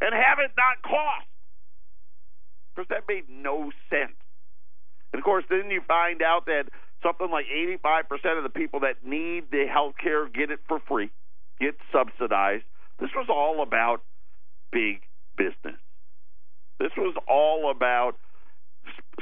and 0.00 0.14
have 0.14 0.38
it 0.38 0.52
not 0.56 0.82
cost. 0.82 1.26
Because 2.74 2.88
that 2.90 3.04
made 3.08 3.24
no 3.28 3.72
sense. 3.88 4.16
And 5.12 5.20
of 5.20 5.24
course, 5.24 5.44
then 5.48 5.70
you 5.70 5.80
find 5.86 6.20
out 6.22 6.46
that 6.46 6.64
something 7.02 7.30
like 7.30 7.46
85% 7.48 8.36
of 8.36 8.42
the 8.42 8.50
people 8.50 8.80
that 8.80 9.04
need 9.04 9.50
the 9.50 9.66
health 9.66 9.94
care 10.02 10.28
get 10.28 10.50
it 10.50 10.60
for 10.68 10.80
free 10.88 11.10
get 11.60 11.74
subsidized. 11.92 12.64
This 13.00 13.10
was 13.14 13.26
all 13.28 13.62
about 13.62 14.02
big 14.72 15.00
business. 15.36 15.80
This 16.78 16.92
was 16.96 17.14
all 17.28 17.70
about 17.70 18.16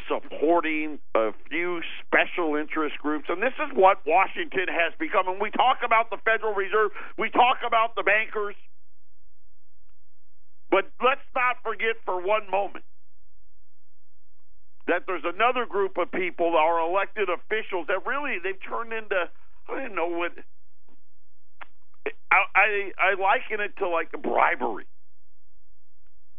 supporting 0.08 0.98
a 1.14 1.30
few 1.48 1.80
special 2.02 2.56
interest 2.56 2.98
groups. 2.98 3.26
And 3.28 3.40
this 3.40 3.54
is 3.62 3.70
what 3.74 3.98
Washington 4.06 4.66
has 4.68 4.92
become. 4.98 5.28
And 5.28 5.40
we 5.40 5.50
talk 5.50 5.78
about 5.84 6.10
the 6.10 6.18
Federal 6.24 6.54
Reserve, 6.54 6.90
we 7.16 7.30
talk 7.30 7.58
about 7.66 7.94
the 7.94 8.02
bankers. 8.02 8.54
But 10.74 10.90
let's 10.98 11.22
not 11.36 11.62
forget 11.62 11.94
for 12.04 12.18
one 12.20 12.50
moment 12.50 12.84
that 14.88 15.04
there's 15.06 15.22
another 15.22 15.66
group 15.66 15.96
of 15.98 16.10
people, 16.10 16.56
our 16.56 16.80
elected 16.80 17.28
officials, 17.30 17.86
that 17.86 18.04
really 18.04 18.38
they've 18.42 18.58
turned 18.68 18.92
into 18.92 19.30
I 19.70 19.78
don't 19.78 19.94
know 19.94 20.08
what 20.08 20.32
I, 22.32 22.42
I 22.56 22.90
I 22.98 23.14
liken 23.14 23.60
it 23.64 23.76
to 23.78 23.88
like 23.88 24.10
bribery, 24.20 24.86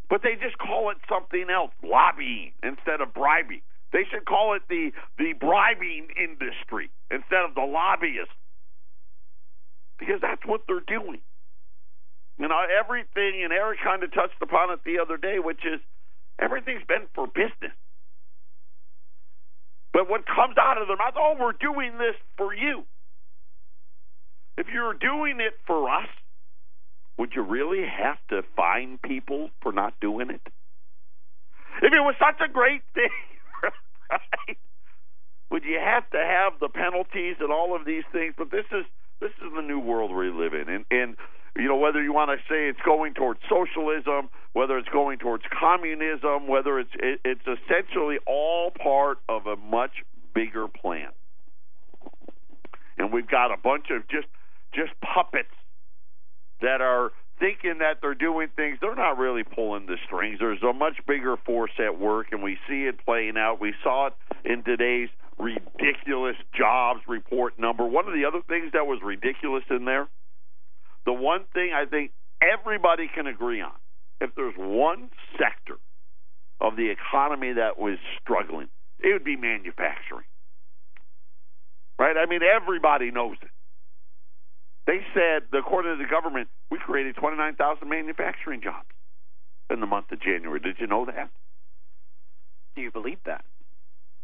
but 0.10 0.22
they 0.22 0.36
just 0.36 0.58
call 0.58 0.92
it 0.92 0.98
something 1.08 1.48
else, 1.50 1.72
lobbying 1.82 2.52
instead 2.62 3.00
of 3.00 3.14
bribing. 3.14 3.62
They 3.94 4.04
should 4.12 4.26
call 4.26 4.54
it 4.56 4.64
the 4.68 4.92
the 5.18 5.32
bribing 5.40 6.08
industry 6.22 6.92
instead 7.10 7.48
of 7.48 7.56
the 7.56 7.64
lobbyist, 7.64 8.36
because 9.98 10.20
that's 10.20 10.46
what 10.46 10.64
they're 10.68 10.84
doing. 10.86 11.22
You 12.38 12.48
know, 12.48 12.60
everything, 12.68 13.44
and 13.44 13.54
Eric 13.54 13.80
kind 13.84 14.04
of 14.04 14.14
touched 14.14 14.42
upon 14.42 14.72
it 14.72 14.80
the 14.86 15.00
other 15.00 15.18
day, 15.18 15.40
which 15.40 15.64
is 15.66 15.80
everything's 16.40 16.84
been 16.88 17.08
for 17.14 17.28
business. 17.28 17.76
But 19.94 20.10
what 20.10 20.26
comes 20.28 20.58
out 20.60 20.78
of 20.82 20.88
their 20.88 20.98
mouth, 20.98 21.16
oh, 21.16 21.36
we're 21.40 21.54
doing 21.54 21.98
this 21.98 22.16
for 22.38 22.54
you. 22.54 22.84
If 24.58 24.68
you're 24.74 24.94
doing 24.94 25.40
it 25.40 25.54
for 25.66 25.90
us, 25.90 26.10
would 27.18 27.32
you 27.34 27.44
really 27.44 27.86
have 27.88 28.18
to 28.30 28.42
fine 28.58 29.00
people 29.02 29.50
for 29.62 29.72
not 29.72 29.94
doing 30.02 30.30
it? 30.30 30.42
If 31.82 31.94
it 31.94 32.04
was 32.04 32.16
such 32.20 32.42
a 32.44 32.52
great 32.52 32.82
thing, 32.94 33.10
right? 34.12 34.58
Would 35.52 35.64
you 35.64 35.80
have 35.80 36.10
to 36.10 36.18
have 36.18 36.60
the 36.60 36.70
penalties 36.70 37.38
and 37.40 37.52
all 37.52 37.76
of 37.76 37.86
these 37.86 38.04
things? 38.12 38.34
But 38.38 38.52
this 38.52 38.66
is 38.72 38.86
this 39.22 39.32
is 39.40 39.54
the 39.56 39.62
new 39.62 39.80
world 39.80 40.14
we 40.14 40.30
live 40.30 40.54
in, 40.54 40.68
and 40.68 40.86
and 40.92 41.16
you 41.56 41.68
know 41.68 41.78
whether 41.78 42.02
you 42.02 42.14
want 42.14 42.32
to 42.32 42.38
say 42.50 42.68
it's 42.68 42.80
going 42.86 43.14
towards 43.14 43.40
socialism, 43.50 44.30
whether 44.54 44.78
it's 44.78 44.90
going 44.90 45.20
towards 45.20 45.44
communism, 45.58 46.48
whether 46.48 46.80
it's 46.80 46.92
it, 46.96 47.22
it's 47.24 47.42
essentially 47.42 48.18
all 48.28 48.72
part 48.72 49.20
of 49.30 49.48
a 49.48 49.56
much 49.56 50.04
bigger 50.34 50.68
plan. 50.68 51.10
And 52.98 53.12
we've 53.12 53.28
got 53.28 53.54
a 53.54 53.58
bunch 53.58 53.86
of 53.90 54.08
just 54.08 54.28
just 54.74 54.92
puppets 55.02 55.54
that 56.62 56.82
are 56.82 57.12
thinking 57.40 57.80
that 57.80 58.00
they're 58.02 58.16
doing 58.16 58.48
things. 58.56 58.78
They're 58.82 58.96
not 58.96 59.18
really 59.18 59.44
pulling 59.44 59.86
the 59.86 59.98
strings. 60.06 60.40
There's 60.40 60.64
a 60.64 60.74
much 60.74 60.98
bigger 61.08 61.36
force 61.46 61.72
at 61.80 62.00
work, 62.00 62.28
and 62.32 62.42
we 62.42 62.58
see 62.68 62.84
it 62.84 63.04
playing 63.06 63.38
out. 63.38 63.60
We 63.60 63.74
saw 63.84 64.08
it 64.08 64.14
in 64.44 64.64
today's 64.64 65.10
ridiculous 65.38 66.36
jobs 66.58 67.02
report 67.08 67.60
number. 67.60 67.86
One 67.86 68.08
of 68.08 68.14
the 68.14 68.26
other 68.26 68.42
things 68.48 68.72
that 68.74 68.88
was 68.88 69.00
ridiculous 69.04 69.64
in 69.70 69.86
there, 69.86 70.08
the 71.06 71.14
one 71.14 71.46
thing 71.54 71.72
I 71.74 71.86
think 71.86 72.12
everybody 72.42 73.10
can 73.14 73.28
agree 73.28 73.62
on, 73.62 73.74
if 74.22 74.32
there's 74.36 74.56
one 74.58 75.10
sector 75.38 75.80
of 76.60 76.76
the 76.76 76.90
economy 76.90 77.54
that 77.54 77.78
was 77.78 77.98
struggling, 78.22 78.68
it 79.00 79.14
would 79.14 79.24
be 79.24 79.36
manufacturing. 79.36 80.26
Right? 82.00 82.16
I 82.18 82.26
mean, 82.26 82.42
everybody 82.44 83.12
knows 83.12 83.38
it. 83.42 83.50
They 84.88 85.00
said, 85.14 85.44
according 85.58 85.98
to 85.98 86.04
the 86.04 86.10
government, 86.10 86.50
we 86.70 86.78
created 86.78 87.16
29,000 87.16 87.90
manufacturing 87.90 88.62
jobs 88.62 88.88
in 89.70 89.80
the 89.80 89.88
month 89.88 90.12
of 90.12 90.22
January. 90.22 90.60
Did 90.60 90.76
you 90.80 90.88
know 90.88 91.06
that? 91.06 91.30
Do 92.76 92.82
you 92.82 92.92
believe 92.92 93.18
that? 93.26 93.46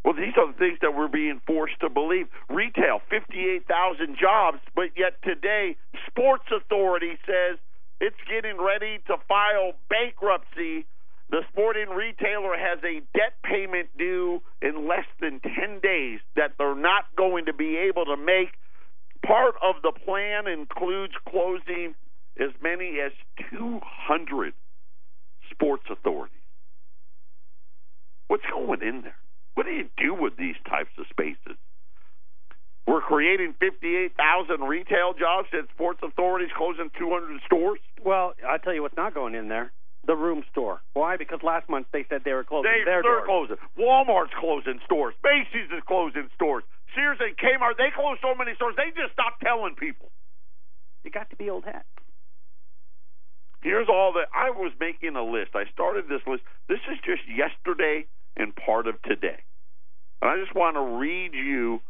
Well, 0.03 0.15
these 0.15 0.33
are 0.37 0.51
the 0.51 0.57
things 0.57 0.79
that 0.81 0.95
we're 0.95 1.07
being 1.07 1.41
forced 1.45 1.79
to 1.81 1.89
believe. 1.89 2.27
Retail, 2.49 3.01
58,000 3.09 4.17
jobs, 4.19 4.59
but 4.75 4.97
yet 4.97 5.21
today, 5.23 5.77
Sports 6.07 6.45
Authority 6.51 7.17
says 7.25 7.59
it's 7.99 8.17
getting 8.27 8.57
ready 8.59 8.97
to 9.07 9.17
file 9.27 9.73
bankruptcy. 9.89 10.87
The 11.29 11.43
sporting 11.53 11.89
retailer 11.89 12.57
has 12.57 12.79
a 12.83 13.01
debt 13.13 13.37
payment 13.43 13.89
due 13.97 14.41
in 14.61 14.87
less 14.87 15.05
than 15.21 15.39
10 15.39 15.79
days 15.81 16.19
that 16.35 16.53
they're 16.57 16.75
not 16.75 17.05
going 17.15 17.45
to 17.45 17.53
be 17.53 17.77
able 17.77 18.05
to 18.05 18.17
make 18.17 18.57
Part 19.25 19.55
of 19.61 19.75
the 19.83 19.91
plan 19.91 20.47
includes 20.47 21.13
closing 21.29 21.93
as 22.39 22.49
many 22.61 22.99
as 22.99 23.11
200 23.51 24.53
Sports 25.51 25.83
Authorities. 25.91 26.37
What's 28.27 28.45
going 28.51 28.81
in 28.81 29.01
there? 29.03 29.15
What 29.55 29.65
do 29.65 29.71
you 29.71 29.89
do 29.97 30.13
with 30.13 30.37
these 30.37 30.55
types 30.69 30.91
of 30.97 31.05
spaces? 31.09 31.57
We're 32.87 33.01
creating 33.01 33.53
58,000 33.59 34.61
retail 34.61 35.13
jobs 35.13 35.49
at 35.53 35.69
Sports 35.73 35.99
Authorities, 36.03 36.49
closing 36.57 36.89
200 36.97 37.41
stores. 37.45 37.79
Well, 38.03 38.33
I'll 38.47 38.59
tell 38.59 38.73
you 38.73 38.81
what's 38.81 38.97
not 38.97 39.13
going 39.13 39.35
in 39.35 39.49
there 39.49 39.71
the 40.05 40.13
RoomStore. 40.13 40.79
Why? 40.93 41.17
Because 41.17 41.39
last 41.43 41.69
month 41.69 41.87
they 41.93 42.05
said 42.09 42.21
they 42.25 42.33
were 42.33 42.43
closing 42.43 42.71
they, 42.71 42.83
their 42.85 43.03
they're 43.03 43.25
doors. 43.25 43.53
closing. 43.53 43.57
Walmart's 43.77 44.33
closing 44.39 44.79
stores. 44.85 45.13
Macy's 45.23 45.69
is 45.69 45.83
closing 45.87 46.29
stores. 46.35 46.63
Sears 46.95 47.17
and 47.21 47.37
Kmart, 47.37 47.77
they 47.77 47.93
closed 47.95 48.19
so 48.21 48.35
many 48.35 48.55
stores, 48.55 48.75
they 48.75 48.89
just 48.99 49.13
stopped 49.13 49.41
telling 49.41 49.75
people. 49.75 50.11
You 51.03 51.11
got 51.11 51.29
to 51.29 51.35
be 51.35 51.49
old 51.49 51.65
hat. 51.65 51.85
Here's 53.61 53.87
all 53.89 54.13
that 54.13 54.27
I 54.33 54.49
was 54.49 54.73
making 54.79 55.15
a 55.15 55.23
list. 55.23 55.53
I 55.53 55.69
started 55.71 56.09
this 56.09 56.21
list. 56.25 56.43
This 56.67 56.81
is 56.91 56.97
just 57.05 57.21
yesterday 57.29 58.07
and 58.37 58.55
part 58.55 58.87
of 58.87 59.01
today. 59.03 59.43
And 60.21 60.31
I 60.31 60.37
just 60.43 60.55
want 60.55 60.75
to 60.75 60.97
read 60.99 61.33
you 61.33 61.81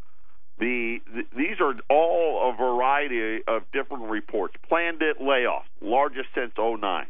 the, 0.59 0.99
the 1.13 1.23
these 1.35 1.59
are 1.59 1.73
all 1.89 2.53
a 2.53 2.55
variety 2.55 3.41
of 3.47 3.63
different 3.73 4.03
reports. 4.09 4.53
Planned 4.67 5.01
it 5.01 5.19
layoffs, 5.19 5.69
largest 5.81 6.29
since 6.35 6.51
09. 6.57 7.07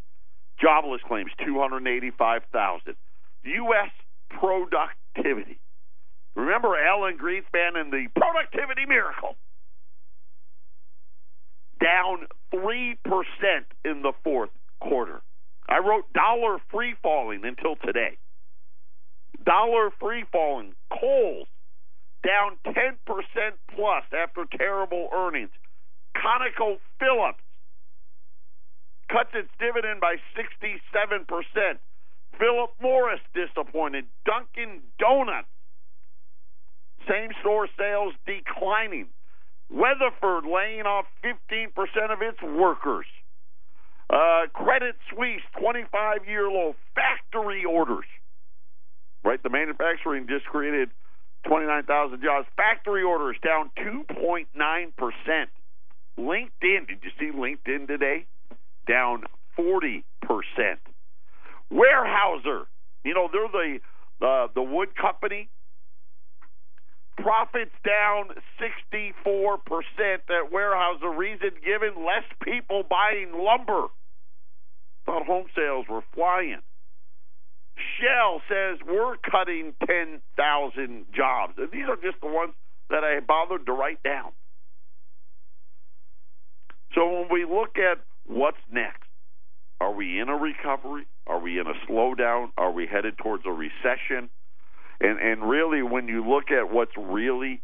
Jobless 0.60 1.02
claims 1.08 1.32
285,000. 1.46 2.96
US 3.44 3.90
productivity. 4.30 5.60
Remember 6.36 6.78
Alan 6.78 7.18
Greenspan 7.18 7.76
and 7.76 7.92
the 7.92 8.08
productivity 8.16 8.86
miracle? 8.88 9.36
Down 11.84 12.28
3% 12.54 12.96
in 13.84 14.02
the 14.02 14.14
fourth 14.24 14.52
quarter. 14.80 15.22
I 15.68 15.80
wrote 15.80 16.12
dollar 16.14 16.58
free 16.72 16.96
falling 17.02 17.44
until 17.44 17.76
today. 17.76 18.18
Dollar 19.45 19.89
free 20.00 20.25
falling. 20.31 20.74
Kohl's 20.91 21.48
down 22.24 22.57
10% 22.65 22.95
plus 23.75 24.03
after 24.13 24.45
terrible 24.57 25.10
earnings. 25.13 25.50
ConocoPhillips 26.15 27.41
cuts 29.10 29.31
its 29.33 29.50
dividend 29.60 30.00
by 30.00 30.15
67%. 30.38 31.79
Philip 32.39 32.71
Morris 32.81 33.19
disappointed. 33.33 34.05
Dunkin' 34.25 34.81
Donuts, 35.00 35.48
same 37.10 37.31
store 37.41 37.67
sales 37.77 38.13
declining. 38.25 39.07
Weatherford 39.69 40.45
laying 40.45 40.86
off 40.86 41.05
15% 41.24 41.71
of 42.12 42.21
its 42.21 42.41
workers. 42.41 43.05
Uh, 44.10 44.48
Credit 44.53 44.95
Suisse, 45.10 45.41
25 45.60 46.27
year 46.27 46.50
low. 46.50 46.75
Factory 46.95 47.63
orders. 47.63 48.05
Right? 49.24 49.42
The 49.42 49.50
manufacturing 49.50 50.28
just 50.28 50.46
created 50.46 50.90
29,000 51.48 52.22
jobs. 52.22 52.48
Factory 52.58 53.04
orders 53.04 53.38
down 53.44 53.72
2.9%. 53.78 54.46
LinkedIn, 56.20 56.88
did 56.88 57.00
you 57.04 57.12
see 57.20 57.32
LinkedIn 57.36 57.88
today? 57.88 58.25
Down 58.88 59.24
40%. 59.58 60.04
Weyerhaeuser, 61.72 62.66
you 63.04 63.13
know, 63.13 63.30
they're 63.32 63.48
the 63.48 63.80
uh, 64.22 64.48
the 64.54 64.62
wood 64.62 64.90
company. 64.96 65.50
Profits 67.18 67.72
down 67.86 68.30
64% 68.60 69.16
at 70.04 70.51
Weyerhaeuser. 70.51 71.18
Reason 71.18 71.50
given 71.63 72.06
less 72.06 72.24
people 72.44 72.84
buying 72.88 73.32
lumber. 73.34 73.88
Thought 75.06 75.25
home 75.25 75.46
sales 75.56 75.86
were 75.90 76.04
flying. 76.13 76.62
Says 78.48 78.80
we're 78.88 79.18
cutting 79.18 79.74
10,000 79.86 81.06
jobs. 81.16 81.54
And 81.58 81.72
these 81.72 81.86
are 81.90 81.96
just 81.96 82.22
the 82.22 82.28
ones 82.28 82.54
that 82.90 83.04
I 83.04 83.20
bothered 83.20 83.66
to 83.66 83.72
write 83.72 84.04
down. 84.04 84.32
So 86.94 87.08
when 87.08 87.28
we 87.32 87.46
look 87.46 87.78
at 87.78 88.00
what's 88.28 88.58
next, 88.72 89.08
are 89.80 89.94
we 89.94 90.20
in 90.20 90.30
a 90.30 90.36
recovery? 90.36 91.08
Are 91.26 91.40
we 91.40 91.60
in 91.60 91.66
a 91.68 91.74
slowdown? 91.90 92.52
Are 92.58 92.72
we 92.72 92.86
headed 92.86 93.18
towards 93.18 93.44
a 93.46 93.52
recession? 93.52 94.30
And 95.00 95.20
and 95.20 95.50
really 95.50 95.82
when 95.82 96.08
you 96.08 96.28
look 96.28 96.52
at 96.52 96.72
what's 96.72 96.92
really 96.98 97.62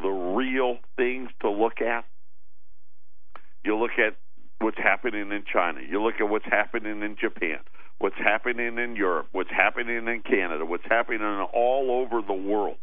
the 0.00 0.08
real 0.08 0.76
things 0.96 1.30
to 1.40 1.50
look 1.50 1.80
at, 1.80 2.04
you 3.64 3.76
look 3.76 3.98
at 3.98 4.16
what's 4.60 4.78
happening 4.78 5.32
in 5.32 5.44
China. 5.50 5.80
You 5.80 6.02
look 6.02 6.14
at 6.20 6.28
what's 6.28 6.44
happening 6.44 7.02
in 7.02 7.16
Japan 7.20 7.58
what's 7.98 8.16
happening 8.16 8.78
in 8.78 8.96
Europe, 8.96 9.28
what's 9.32 9.50
happening 9.50 10.06
in 10.06 10.22
Canada, 10.22 10.64
what's 10.64 10.86
happening 10.88 11.22
all 11.52 11.90
over 11.90 12.22
the 12.26 12.32
world, 12.32 12.76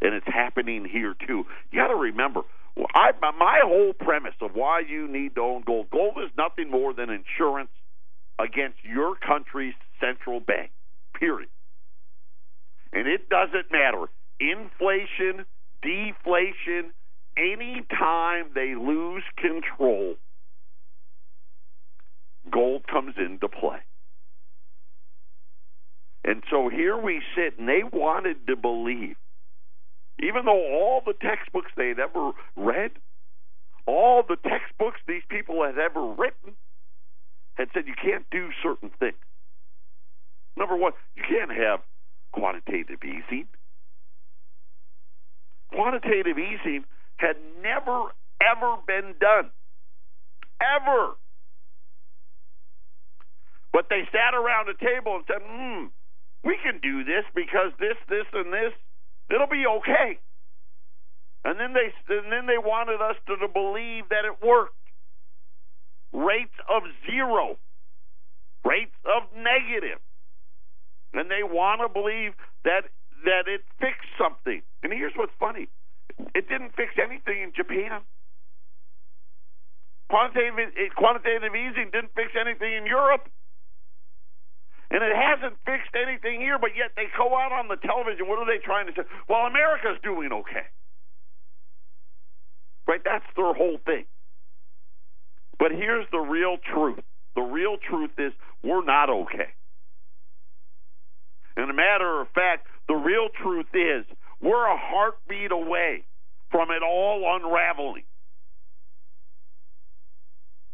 and 0.00 0.14
it's 0.14 0.26
happening 0.26 0.84
here 0.84 1.14
too. 1.26 1.44
You 1.70 1.80
got 1.80 1.88
to 1.88 1.94
remember, 1.94 2.42
I, 2.94 3.12
my 3.20 3.60
whole 3.64 3.92
premise 3.92 4.34
of 4.40 4.50
why 4.54 4.82
you 4.88 5.08
need 5.08 5.36
to 5.36 5.40
own 5.40 5.62
gold. 5.66 5.90
Gold 5.90 6.18
is 6.24 6.30
nothing 6.36 6.70
more 6.70 6.92
than 6.92 7.08
insurance 7.10 7.70
against 8.38 8.78
your 8.84 9.14
country's 9.16 9.74
central 10.00 10.40
bank. 10.40 10.70
Period. 11.18 11.48
And 12.92 13.06
it 13.06 13.28
doesn't 13.28 13.70
matter 13.72 14.06
inflation, 14.38 15.46
deflation, 15.82 16.92
anytime 17.36 18.50
they 18.54 18.74
lose 18.74 19.22
control, 19.36 20.16
gold 22.50 22.86
comes 22.86 23.14
into 23.18 23.48
play. 23.48 23.78
And 26.26 26.42
so 26.50 26.68
here 26.68 27.00
we 27.00 27.22
sit, 27.36 27.56
and 27.56 27.68
they 27.68 27.82
wanted 27.84 28.48
to 28.48 28.56
believe, 28.56 29.14
even 30.20 30.44
though 30.44 30.74
all 30.74 31.00
the 31.06 31.14
textbooks 31.14 31.70
they 31.76 31.88
had 31.88 32.00
ever 32.00 32.32
read, 32.56 32.90
all 33.86 34.24
the 34.28 34.36
textbooks 34.36 34.98
these 35.06 35.22
people 35.30 35.62
had 35.64 35.78
ever 35.78 36.04
written, 36.04 36.56
had 37.54 37.68
said 37.72 37.84
you 37.86 37.94
can't 37.94 38.26
do 38.32 38.48
certain 38.60 38.90
things. 38.98 39.14
Number 40.56 40.76
one, 40.76 40.92
you 41.14 41.22
can't 41.22 41.52
have 41.52 41.80
quantitative 42.32 42.98
easing. 43.04 43.46
Quantitative 45.72 46.38
easing 46.38 46.84
had 47.18 47.36
never, 47.62 48.10
ever 48.42 48.76
been 48.84 49.14
done. 49.20 49.50
Ever. 50.60 51.12
But 53.72 53.86
they 53.90 54.02
sat 54.10 54.34
around 54.34 54.68
a 54.68 54.74
table 54.74 55.16
and 55.16 55.24
said, 55.28 55.42
hmm, 55.46 55.86
we 56.46 56.56
can 56.62 56.78
do 56.80 57.02
this 57.04 57.26
because 57.34 57.72
this, 57.80 57.98
this, 58.08 58.26
and 58.32 58.52
this, 58.54 58.72
it'll 59.34 59.50
be 59.50 59.66
okay. 59.66 60.18
And 61.44 61.58
then 61.60 61.74
they 61.74 61.90
and 62.14 62.32
then 62.32 62.46
they 62.46 62.58
wanted 62.58 63.02
us 63.02 63.16
to, 63.26 63.36
to 63.36 63.48
believe 63.48 64.08
that 64.10 64.24
it 64.24 64.38
worked. 64.46 64.74
Rates 66.12 66.54
of 66.70 66.82
zero, 67.10 67.58
rates 68.64 68.94
of 69.04 69.24
negative. 69.36 70.00
and 71.14 71.30
they 71.30 71.42
want 71.42 71.80
to 71.82 71.88
believe 71.88 72.34
that 72.64 72.90
that 73.24 73.48
it 73.48 73.62
fixed 73.80 74.10
something. 74.18 74.62
And 74.82 74.92
here's 74.92 75.14
what's 75.16 75.34
funny: 75.40 75.68
it 76.34 76.48
didn't 76.48 76.74
fix 76.76 76.94
anything 77.02 77.42
in 77.42 77.52
Japan. 77.56 78.02
Quantitative 80.10 80.58
eh, 80.76 80.90
quantitative 80.96 81.54
easing 81.54 81.90
didn't 81.92 82.14
fix 82.14 82.32
anything 82.38 82.74
in 82.74 82.86
Europe. 82.86 83.28
And 84.90 85.02
it 85.02 85.14
hasn't 85.14 85.58
fixed 85.66 85.94
anything 85.94 86.40
here, 86.40 86.58
but 86.58 86.70
yet 86.76 86.92
they 86.94 87.06
go 87.16 87.34
out 87.36 87.52
on 87.52 87.68
the 87.68 87.76
television. 87.76 88.28
What 88.28 88.38
are 88.38 88.46
they 88.46 88.62
trying 88.62 88.86
to 88.86 88.92
say? 88.94 89.02
Well, 89.28 89.46
America's 89.46 89.98
doing 90.02 90.30
okay. 90.32 90.70
Right? 92.86 93.02
That's 93.04 93.26
their 93.34 93.52
whole 93.52 93.78
thing. 93.84 94.04
But 95.58 95.72
here's 95.72 96.06
the 96.12 96.20
real 96.20 96.58
truth 96.72 97.02
the 97.34 97.42
real 97.42 97.76
truth 97.76 98.12
is 98.18 98.32
we're 98.62 98.84
not 98.84 99.10
okay. 99.10 99.52
And 101.56 101.70
a 101.70 101.74
matter 101.74 102.20
of 102.20 102.28
fact, 102.34 102.66
the 102.88 102.94
real 102.94 103.28
truth 103.42 103.66
is 103.74 104.04
we're 104.40 104.66
a 104.66 104.76
heartbeat 104.76 105.52
away 105.52 106.04
from 106.50 106.70
it 106.70 106.82
all 106.82 107.36
unraveling. 107.36 108.04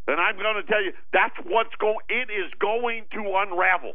And 0.07 0.21
I'm 0.21 0.37
going 0.37 0.57
to 0.57 0.65
tell 0.65 0.83
you 0.83 0.93
that's 1.13 1.35
what's 1.47 1.75
going. 1.81 1.99
It 2.09 2.31
is 2.31 2.53
going 2.61 3.05
to 3.13 3.21
unravel. 3.37 3.95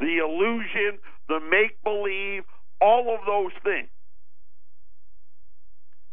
The 0.00 0.18
illusion, 0.18 0.98
the 1.28 1.40
make 1.40 1.82
believe, 1.84 2.44
all 2.80 3.14
of 3.14 3.20
those 3.26 3.52
things. 3.62 3.88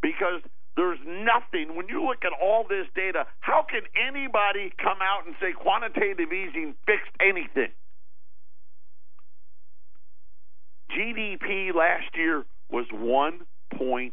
Because 0.02 0.41
there's 0.76 1.00
nothing, 1.06 1.76
when 1.76 1.88
you 1.89 2.06
look 2.06 2.23
at 2.23 2.34
all 2.39 2.65
this 2.69 2.86
data, 2.93 3.26
how 3.39 3.65
can 3.67 3.82
anybody 4.08 4.71
come 4.78 5.00
out 5.02 5.26
and 5.26 5.36
say 5.41 5.54
quantitative 5.54 6.32
easing 6.32 6.76
fixed 6.86 7.12
anything? 7.19 7.71
GDP 10.91 11.73
last 11.73 12.15
year 12.15 12.45
was 12.69 12.86
1.8%. 12.93 14.12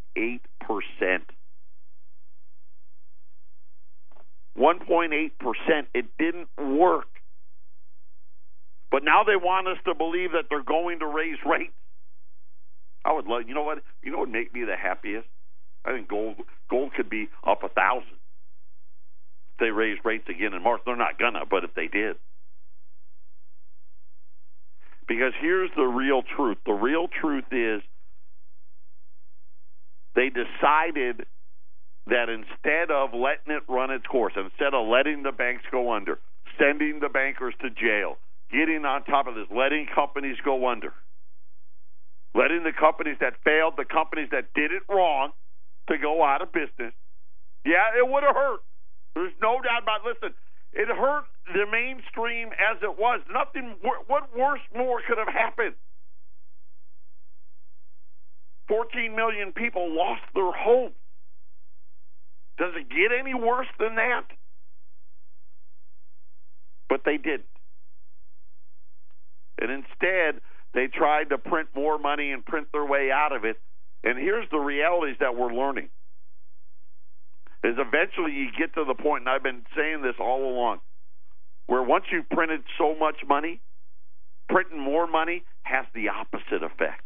1.8%. 4.57 5.87
It 5.95 6.07
didn't 6.19 6.49
work. 6.59 7.14
But 8.91 9.05
now 9.05 9.25
they 9.25 9.37
want 9.37 9.69
us 9.69 9.79
to 9.87 9.95
believe 9.95 10.33
that 10.33 10.47
they're 10.49 10.63
going 10.63 11.01
to 11.01 11.07
raise 11.07 11.39
rates. 11.45 11.73
I 13.05 13.13
would 13.13 13.27
love, 13.27 13.43
you 13.47 13.55
know 13.55 13.63
what? 13.63 13.79
You 14.03 14.13
know 14.13 14.19
what 14.19 14.29
would 14.29 14.33
make 14.33 14.55
me 14.55 14.65
the 14.65 14.77
happiest? 14.77 15.27
I 15.85 15.93
think 15.93 16.09
gold 16.09 16.37
gold 16.71 16.93
could 16.97 17.11
be 17.11 17.29
up 17.47 17.63
a 17.63 17.69
thousand. 17.69 18.17
If 19.55 19.61
they 19.61 19.71
raise 19.71 19.99
rates 20.05 20.25
again 20.29 20.55
in 20.55 20.63
March, 20.63 20.81
they're 20.87 20.97
not 20.97 21.19
gonna, 21.19 21.45
but 21.49 21.65
if 21.65 21.75
they 21.75 21.87
did. 21.87 22.17
Because 25.07 25.33
here's 25.41 25.71
the 25.77 25.85
real 25.85 26.23
truth. 26.23 26.57
The 26.65 26.73
real 26.73 27.09
truth 27.09 27.45
is 27.53 27.83
they 30.15 30.31
decided 30.31 31.27
that 32.07 32.29
instead 32.29 32.91
of 32.91 33.13
letting 33.13 33.55
it 33.55 33.63
run 33.69 33.91
its 33.91 34.07
course, 34.07 34.33
instead 34.37 34.73
of 34.73 34.89
letting 34.89 35.23
the 35.23 35.33
banks 35.33 35.65
go 35.71 35.93
under, 35.93 36.19
sending 36.59 37.01
the 37.01 37.09
bankers 37.09 37.55
to 37.61 37.69
jail, 37.71 38.17
getting 38.51 38.85
on 38.85 39.05
top 39.05 39.27
of 39.27 39.35
this, 39.35 39.47
letting 39.55 39.87
companies 39.95 40.37
go 40.45 40.69
under, 40.69 40.93
letting 42.35 42.63
the 42.65 42.73
companies 42.73 43.17
that 43.21 43.35
failed, 43.45 43.75
the 43.77 43.85
companies 43.85 44.29
that 44.33 44.53
did 44.55 44.73
it 44.73 44.83
wrong, 44.89 45.33
to 45.89 45.99
go 45.99 46.25
out 46.25 46.43
of 46.43 46.53
business. 46.53 46.93
Yeah, 47.65 47.97
it 47.97 48.07
would 48.07 48.23
have 48.23 48.35
hurt. 48.35 48.61
There's 49.15 49.33
no 49.41 49.61
doubt 49.63 49.83
about. 49.83 50.01
It. 50.05 50.17
Listen, 50.17 50.35
it 50.73 50.89
hurt 50.89 51.25
the 51.47 51.67
mainstream 51.71 52.49
as 52.53 52.83
it 52.83 52.99
was. 52.99 53.21
Nothing. 53.33 53.77
What 53.83 54.37
worse 54.37 54.61
more 54.75 55.01
could 55.07 55.19
have 55.19 55.33
happened? 55.33 55.75
14 58.69 59.15
million 59.15 59.53
people 59.53 59.95
lost 59.95 60.23
their 60.35 60.53
homes. 60.53 60.95
Does 62.59 62.73
it 62.77 62.89
get 62.89 63.17
any 63.19 63.35
worse 63.35 63.67
than 63.79 63.97
that? 63.97 64.25
But 66.89 67.03
they 67.05 67.17
didn't. 67.17 67.54
And 69.61 69.71
instead, 69.71 70.41
they 70.73 70.89
tried 70.89 71.31
to 71.31 71.39
print 71.39 71.69
more 71.75 71.99
money 71.99 72.33
and 72.33 72.45
print 72.45 72.69
their 72.73 72.85
way 72.85 73.11
out 73.11 73.33
of 73.33 73.45
it. 73.45 73.57
And 74.03 74.19
here's 74.19 74.49
the 74.51 74.59
realities 74.59 75.17
that 75.21 75.37
we're 75.37 75.53
learning. 75.53 75.89
Is 77.63 77.77
eventually 77.79 78.33
you 78.33 78.49
get 78.59 78.75
to 78.75 78.85
the 78.85 78.95
point, 78.95 79.23
and 79.23 79.31
I've 79.31 79.43
been 79.43 79.63
saying 79.75 80.03
this 80.03 80.17
all 80.21 80.51
along, 80.51 80.81
where 81.67 81.83
once 81.83 82.05
you've 82.13 82.29
printed 82.29 82.61
so 82.77 82.95
much 82.95 83.17
money, 83.27 83.61
printing 84.51 84.79
more 84.79 85.07
money 85.07 85.45
has 85.63 85.87
the 85.95 86.11
opposite 86.11 86.63
effect. 86.63 87.03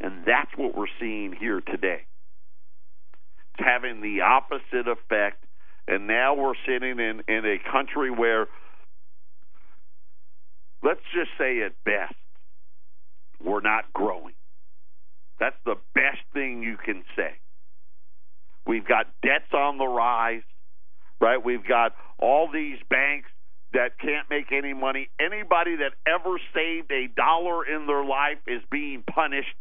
And 0.00 0.24
that's 0.26 0.50
what 0.56 0.76
we're 0.76 0.86
seeing 0.98 1.34
here 1.38 1.60
today. 1.60 2.06
It's 3.54 3.66
having 3.66 4.00
the 4.00 4.22
opposite 4.22 4.88
effect. 4.88 5.44
And 5.88 6.06
now 6.06 6.34
we're 6.34 6.54
sitting 6.66 6.98
in, 6.98 7.22
in 7.28 7.44
a 7.44 7.58
country 7.70 8.10
where, 8.10 8.48
let's 10.86 11.00
just 11.12 11.30
say 11.36 11.62
at 11.62 11.72
best, 11.84 12.14
we're 13.44 13.60
not 13.60 13.92
growing. 13.92 14.34
That's 15.40 15.56
the 15.64 15.74
best 15.94 16.22
thing 16.32 16.62
you 16.62 16.76
can 16.76 17.02
say. 17.16 17.32
We've 18.66 18.86
got 18.86 19.06
debts 19.20 19.52
on 19.52 19.78
the 19.78 19.86
rise, 19.86 20.42
right? 21.20 21.44
We've 21.44 21.66
got 21.66 21.92
all 22.18 22.48
these 22.52 22.78
banks 22.88 23.28
that 23.72 23.98
can't 23.98 24.30
make 24.30 24.52
any 24.52 24.74
money. 24.74 25.10
Anybody 25.20 25.76
that 25.76 25.92
ever 26.06 26.38
saved 26.54 26.90
a 26.92 27.08
dollar 27.08 27.66
in 27.66 27.86
their 27.86 28.04
life 28.04 28.38
is 28.46 28.62
being 28.70 29.02
punished. 29.02 29.56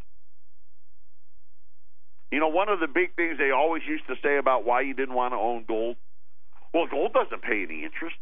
You 2.32 2.40
know, 2.40 2.50
one 2.50 2.70
of 2.70 2.80
the 2.80 2.88
big 2.88 3.16
things 3.16 3.38
they 3.38 3.52
always 3.52 3.84
used 3.88 4.06
to 4.08 4.16
say 4.24 4.38
about 4.38 4.66
why 4.66 4.82
you 4.82 4.94
didn't 4.94 5.16
want 5.16 5.34
to 5.34 5.38
own 5.38 5.66
gold 5.68 5.98
well, 6.76 6.88
gold 6.92 7.14
doesn't 7.14 7.42
pay 7.42 7.64
any 7.64 7.86
interest. 7.86 8.18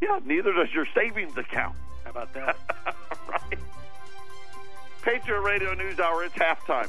Yeah, 0.00 0.20
neither 0.24 0.52
does 0.52 0.72
your 0.72 0.86
savings 0.94 1.36
account. 1.36 1.76
How 2.04 2.10
about 2.10 2.32
that? 2.34 2.56
right. 3.28 3.58
Patriot 5.02 5.40
Radio 5.40 5.74
News 5.74 5.98
Hour, 5.98 6.24
it's 6.24 6.34
halftime. 6.34 6.88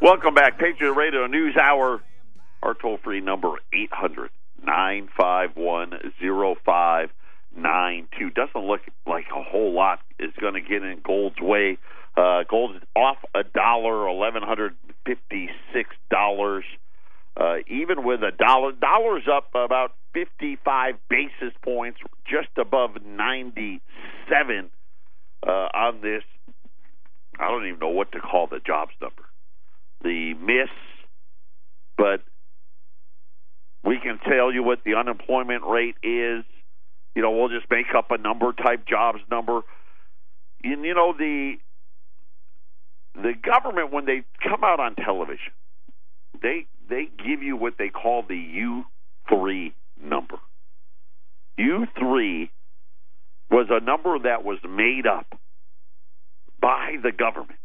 Welcome 0.00 0.34
back, 0.34 0.58
Patriot 0.58 0.92
Radio 0.92 1.26
News 1.26 1.56
Hour. 1.56 2.02
Our 2.62 2.74
toll 2.74 2.98
free 2.98 3.20
number 3.20 3.54
800 3.72 4.30
951 4.62 6.12
0592. 7.54 8.30
Doesn't 8.30 8.66
look 8.66 8.80
like 9.06 9.26
a 9.34 9.42
whole 9.42 9.72
lot 9.72 10.00
is 10.18 10.32
going 10.40 10.54
to 10.54 10.60
get 10.60 10.82
in 10.82 11.00
gold's 11.04 11.40
way. 11.40 11.78
Uh, 12.16 12.44
gold 12.48 12.76
off 12.94 13.18
a 13.34 13.42
dollar, 13.42 14.06
eleven 14.06 14.42
hundred 14.42 14.74
fifty 15.04 15.48
six 15.72 15.90
dollars. 16.10 16.64
Uh, 17.36 17.56
even 17.66 18.04
with 18.04 18.22
a 18.22 18.30
dollar, 18.30 18.70
dollars 18.72 19.24
up 19.32 19.48
about 19.54 19.94
fifty 20.12 20.56
five 20.64 20.94
basis 21.08 21.52
points, 21.62 21.98
just 22.24 22.50
above 22.56 22.90
ninety 23.04 23.80
seven 24.30 24.70
uh, 25.44 25.68
on 25.74 26.00
this. 26.00 26.22
I 27.40 27.48
don't 27.48 27.66
even 27.66 27.80
know 27.80 27.88
what 27.88 28.12
to 28.12 28.20
call 28.20 28.46
the 28.46 28.60
jobs 28.64 28.92
number 29.00 29.24
the 30.04 30.34
miss, 30.34 30.68
but 31.96 32.22
we 33.82 33.98
can 33.98 34.18
tell 34.18 34.52
you 34.52 34.62
what 34.62 34.80
the 34.84 34.94
unemployment 34.94 35.64
rate 35.64 35.96
is. 36.02 36.44
You 37.14 37.22
know, 37.22 37.30
we'll 37.30 37.48
just 37.48 37.70
make 37.70 37.94
up 37.96 38.10
a 38.10 38.18
number 38.18 38.52
type 38.52 38.86
jobs 38.86 39.20
number. 39.30 39.60
And, 40.62 40.84
you 40.84 40.94
know, 40.94 41.14
the 41.16 41.54
the 43.14 43.32
government 43.40 43.92
when 43.92 44.06
they 44.06 44.24
come 44.42 44.64
out 44.64 44.80
on 44.80 44.96
television, 44.96 45.52
they 46.42 46.66
they 46.88 47.08
give 47.24 47.42
you 47.42 47.56
what 47.56 47.74
they 47.78 47.88
call 47.88 48.24
the 48.28 48.36
U 48.36 48.84
three 49.28 49.74
number. 50.02 50.36
U 51.56 51.86
three 51.98 52.50
was 53.50 53.66
a 53.70 53.80
number 53.80 54.18
that 54.18 54.44
was 54.44 54.58
made 54.68 55.06
up 55.06 55.38
by 56.60 56.96
the 57.02 57.12
government 57.12 57.60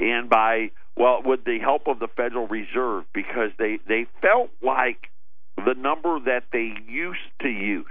and 0.00 0.30
by 0.30 0.70
well, 0.96 1.20
with 1.22 1.44
the 1.44 1.58
help 1.58 1.88
of 1.88 1.98
the 1.98 2.08
Federal 2.08 2.46
Reserve, 2.48 3.04
because 3.12 3.50
they, 3.58 3.78
they 3.86 4.06
felt 4.22 4.48
like 4.62 5.10
the 5.56 5.74
number 5.74 6.18
that 6.20 6.44
they 6.52 6.72
used 6.88 7.18
to 7.42 7.48
use, 7.48 7.84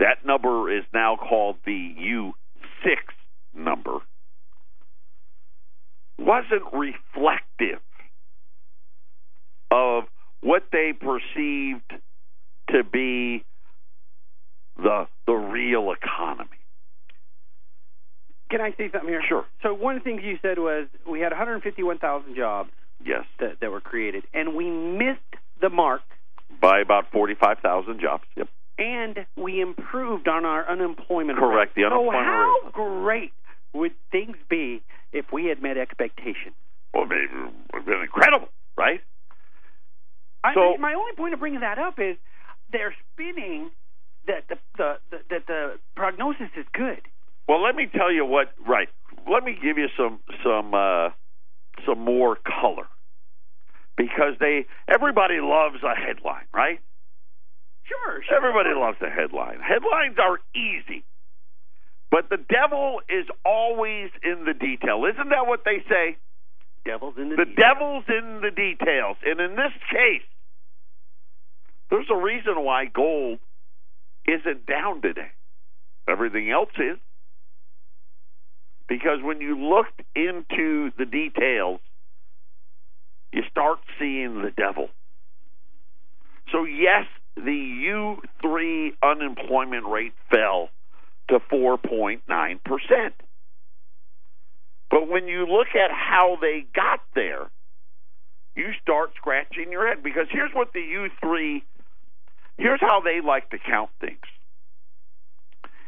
that 0.00 0.24
number 0.26 0.76
is 0.76 0.84
now 0.92 1.16
called 1.16 1.56
the 1.64 1.94
U6 2.00 2.96
number, 3.54 3.98
wasn't 6.18 6.64
reflective 6.72 7.80
of 9.70 10.04
what 10.42 10.64
they 10.72 10.92
perceived 10.92 11.92
to 12.70 12.82
be 12.82 13.44
the 14.76 15.06
the 15.26 15.32
real 15.34 15.92
economy. 15.92 16.48
Can 18.50 18.60
I 18.60 18.70
say 18.70 18.90
something 18.90 19.08
here? 19.08 19.22
Sure. 19.28 19.44
So 19.62 19.74
one 19.74 19.96
of 19.96 20.02
the 20.02 20.10
things 20.10 20.22
you 20.24 20.38
said 20.42 20.58
was 20.58 20.88
we 21.08 21.20
had 21.20 21.30
151,000 21.30 22.34
jobs. 22.34 22.70
Yes. 23.04 23.24
That, 23.38 23.60
that 23.60 23.70
were 23.70 23.80
created, 23.80 24.24
and 24.34 24.54
we 24.56 24.70
missed 24.70 25.20
the 25.60 25.70
mark 25.70 26.02
by 26.60 26.80
about 26.80 27.10
45,000 27.12 28.00
jobs. 28.00 28.24
Yep. 28.36 28.48
And 28.80 29.26
we 29.36 29.60
improved 29.60 30.26
on 30.26 30.44
our 30.46 30.68
unemployment 30.68 31.38
Correct. 31.38 31.76
rate. 31.76 31.82
The 31.82 31.86
unemployment 31.86 32.24
so 32.24 32.30
how 32.30 32.56
rate. 32.64 32.72
great 32.72 33.32
would 33.74 33.92
things 34.10 34.36
be 34.48 34.82
if 35.12 35.26
we 35.32 35.44
had 35.46 35.62
met 35.62 35.76
expectations? 35.76 36.54
Well, 36.94 37.04
maybe 37.04 37.24
it 37.24 37.52
would 37.72 37.78
have 37.80 37.84
been 37.86 38.00
incredible, 38.02 38.48
right? 38.76 39.00
I, 40.42 40.54
So- 40.54 40.76
my 40.78 40.94
only 40.94 41.12
point 41.16 41.34
of 41.34 41.40
bringing 41.40 41.60
that 41.60 41.78
up 41.78 41.98
is 41.98 42.16
they're 42.72 42.94
spinning 43.12 43.70
that 44.26 44.44
the, 44.48 44.56
the, 44.76 44.94
the 45.10 45.18
that 45.30 45.46
the 45.46 45.78
prognosis 45.96 46.48
is 46.56 46.64
good. 46.72 47.02
Well, 47.48 47.62
let 47.62 47.74
me 47.74 47.86
tell 47.86 48.12
you 48.12 48.24
what. 48.24 48.52
Right. 48.66 48.88
Let 49.30 49.44
me 49.44 49.52
give 49.60 49.76
you 49.76 49.88
some 49.96 50.20
some 50.44 50.72
uh, 50.72 51.10
some 51.86 51.98
more 52.00 52.36
color 52.36 52.86
because 53.96 54.34
they 54.40 54.66
everybody 54.88 55.40
loves 55.40 55.82
a 55.82 55.94
headline, 55.94 56.44
right? 56.54 56.80
Sure, 57.90 58.22
sure. 58.22 58.36
Everybody 58.36 58.70
loves 58.78 58.98
a 59.02 59.10
headline. 59.10 59.58
Headlines 59.60 60.16
are 60.22 60.38
easy, 60.54 61.02
but 62.10 62.30
the 62.30 62.38
devil 62.38 63.00
is 63.08 63.26
always 63.44 64.10
in 64.22 64.44
the 64.46 64.54
detail. 64.54 65.02
Isn't 65.12 65.30
that 65.30 65.46
what 65.46 65.64
they 65.64 65.82
say? 65.90 66.16
Devils 66.84 67.14
in 67.18 67.30
the, 67.30 67.36
The 67.36 67.44
details. 67.44 67.58
devil's 67.58 68.04
in 68.08 68.40
the 68.42 68.50
details, 68.54 69.16
and 69.26 69.40
in 69.40 69.56
this 69.56 69.72
case, 69.90 70.22
there's 71.90 72.06
a 72.10 72.16
reason 72.16 72.62
why 72.64 72.84
gold 72.86 73.40
isn't 74.26 74.66
down 74.66 75.02
today. 75.02 75.32
Everything 76.08 76.50
else 76.50 76.70
is. 76.78 76.98
Because 78.88 79.18
when 79.22 79.40
you 79.40 79.58
looked 79.58 80.00
into 80.16 80.90
the 80.98 81.04
details, 81.04 81.80
you 83.32 83.42
start 83.50 83.78
seeing 83.98 84.42
the 84.42 84.50
devil. 84.50 84.88
So, 86.50 86.64
yes, 86.64 87.06
the 87.44 88.16
U3 88.44 88.90
unemployment 89.02 89.86
rate 89.86 90.12
fell 90.30 90.70
to 91.28 91.38
4.9%. 91.52 92.20
But 94.90 95.08
when 95.08 95.28
you 95.28 95.46
look 95.46 95.68
at 95.74 95.90
how 95.92 96.36
they 96.40 96.64
got 96.74 97.00
there, 97.14 97.50
you 98.56 98.72
start 98.82 99.12
scratching 99.16 99.70
your 99.70 99.86
head 99.86 100.02
because 100.02 100.26
here's 100.30 100.50
what 100.52 100.72
the 100.72 100.80
U3 100.80 101.62
here's 102.58 102.80
how 102.80 103.00
they 103.00 103.20
like 103.24 103.48
to 103.50 103.58
count 103.58 103.90
things. 104.00 104.18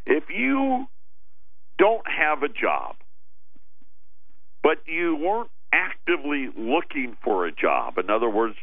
If 0.07 0.25
you 0.31 0.87
don't 1.79 2.07
have 2.07 2.43
a 2.43 2.49
job, 2.49 2.97
but 4.63 4.79
you 4.87 5.17
weren't 5.17 5.51
actively 5.73 6.49
looking 6.57 7.17
for 7.25 7.47
a 7.47 7.53
job. 7.53 7.99
In 7.99 8.11
other 8.11 8.29
words, 8.29 8.55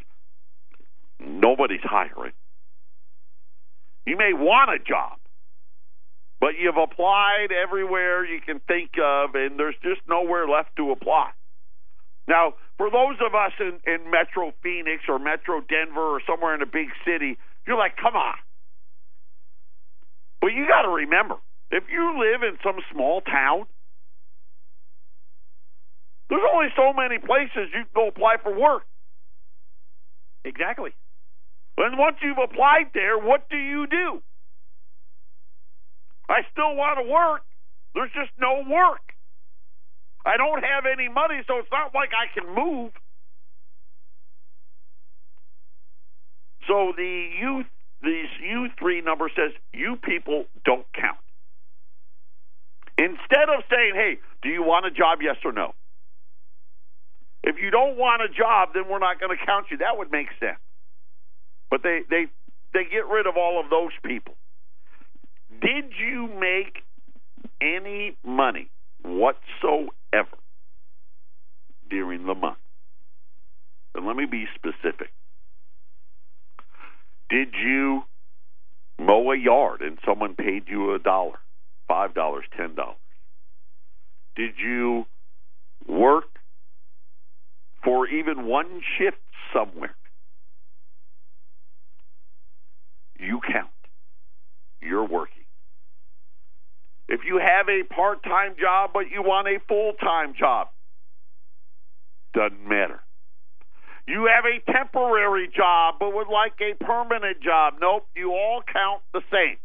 nobody's 1.20 1.84
hiring. 1.84 2.32
You 4.10 4.18
may 4.18 4.34
want 4.34 4.72
a 4.74 4.80
job, 4.82 5.20
but 6.42 6.58
you've 6.60 6.82
applied 6.82 7.50
everywhere 7.54 8.26
you 8.26 8.42
can 8.42 8.60
think 8.68 8.98
of, 8.98 9.36
and 9.36 9.60
there's 9.60 9.78
just 9.84 10.02
nowhere 10.10 10.48
left 10.48 10.76
to 10.78 10.90
apply. 10.90 11.30
Now, 12.28 12.56
for 12.80 12.90
those 12.90 13.22
of 13.22 13.36
us 13.36 13.52
in, 13.60 13.78
in 13.86 14.10
Metro 14.10 14.52
Phoenix 14.64 15.04
or 15.08 15.20
Metro 15.20 15.62
Denver 15.62 16.02
or 16.02 16.22
somewhere 16.26 16.56
in 16.56 16.64
a 16.64 16.66
big 16.66 16.88
city, 17.06 17.38
you're 17.68 17.78
like, 17.78 17.98
come 18.02 18.16
on. 18.16 18.34
But 20.42 20.54
you 20.58 20.66
got 20.68 20.90
to 20.90 20.90
remember, 20.90 21.36
if 21.70 21.84
you 21.92 22.18
live 22.18 22.42
in 22.42 22.58
some 22.64 22.82
small 22.92 23.22
town, 23.22 23.68
there's 26.32 26.42
only 26.52 26.70
so 26.76 26.94
many 26.94 27.20
places 27.20 27.70
you 27.78 27.86
can 27.86 27.94
go 27.94 28.08
apply 28.08 28.38
for 28.42 28.60
work. 28.60 28.88
Exactly. 30.44 30.96
And 31.80 31.98
once 31.98 32.18
you've 32.22 32.38
applied 32.38 32.92
there, 32.94 33.18
what 33.18 33.50
do 33.50 33.58
you 33.58 33.88
do? 33.88 34.22
I 36.28 36.42
still 36.52 36.76
want 36.76 37.00
to 37.00 37.10
work. 37.10 37.42
There's 37.96 38.12
just 38.14 38.32
no 38.38 38.64
work. 38.70 39.02
I 40.26 40.36
don't 40.38 40.62
have 40.62 40.86
any 40.86 41.08
money, 41.08 41.42
so 41.48 41.58
it's 41.58 41.72
not 41.72 41.96
like 41.96 42.10
I 42.14 42.28
can 42.38 42.54
move. 42.54 42.92
So 46.68 46.94
the 46.96 47.30
youth, 47.42 47.66
these 48.04 48.30
U 48.44 48.68
three 48.78 49.02
number 49.02 49.32
says 49.36 49.52
you 49.74 49.96
people 49.96 50.46
don't 50.66 50.86
count. 50.94 51.18
Instead 52.98 53.50
of 53.50 53.64
saying, 53.72 53.96
"Hey, 53.96 54.20
do 54.44 54.50
you 54.50 54.62
want 54.62 54.86
a 54.86 54.92
job? 54.92 55.22
Yes 55.22 55.38
or 55.46 55.54
no?" 55.54 55.74
If 57.42 57.58
you 57.58 57.72
don't 57.72 57.98
want 57.98 58.22
a 58.22 58.28
job, 58.28 58.74
then 58.74 58.90
we're 58.90 59.00
not 59.00 59.20
going 59.20 59.36
to 59.36 59.46
count 59.46 59.72
you. 59.72 59.78
That 59.78 59.98
would 59.98 60.12
make 60.12 60.28
sense. 60.40 60.60
But 61.70 61.84
they 61.84 62.02
they 62.10 62.26
they 62.74 62.84
get 62.84 63.08
rid 63.08 63.28
of 63.28 63.36
all 63.38 63.60
of 63.64 63.70
those 63.70 63.92
people. 64.04 64.36
Did 65.62 65.92
you 66.00 66.28
make 66.40 66.84
any 67.62 68.18
money 68.24 68.70
whatsoever 69.04 70.38
during 71.90 72.26
the 72.26 72.36
month? 72.36 72.58
And 73.96 74.06
let 74.06 74.16
me 74.16 74.26
be 74.26 74.46
specific. 74.56 75.10
Did 77.30 77.50
you 77.54 78.04
mow 79.00 79.32
a 79.32 79.38
yard 79.38 79.82
and 79.82 79.98
someone 80.06 80.36
paid 80.36 80.64
you 80.68 80.94
a 80.94 81.00
dollar, 81.00 81.40
five 81.88 82.14
dollars, 82.14 82.46
ten 82.56 82.76
dollars? 82.76 82.96
Did 84.36 84.52
you 84.58 85.06
work 85.88 86.26
for 87.84 88.08
even 88.08 88.46
one 88.46 88.82
shift 88.98 89.18
somewhere? 89.54 89.96
You 93.20 93.42
count. 93.52 93.70
You're 94.82 95.06
working. 95.06 95.44
If 97.08 97.22
you 97.26 97.40
have 97.40 97.68
a 97.68 97.84
part 97.94 98.24
time 98.24 98.56
job 98.60 98.92
but 98.94 99.10
you 99.12 99.22
want 99.22 99.48
a 99.48 99.60
full 99.68 99.94
time 99.94 100.34
job, 100.40 100.68
doesn't 102.34 102.68
matter. 102.68 103.02
You 104.08 104.30
have 104.34 104.46
a 104.46 104.72
temporary 104.72 105.50
job 105.56 105.96
but 106.00 106.14
would 106.14 106.30
like 106.30 106.54
a 106.62 106.82
permanent 106.84 107.42
job. 107.42 107.76
Nope, 107.82 108.08
you 108.16 108.32
all 108.32 108.62
count 108.72 109.02
the 109.14 109.22
same. 109.32 109.58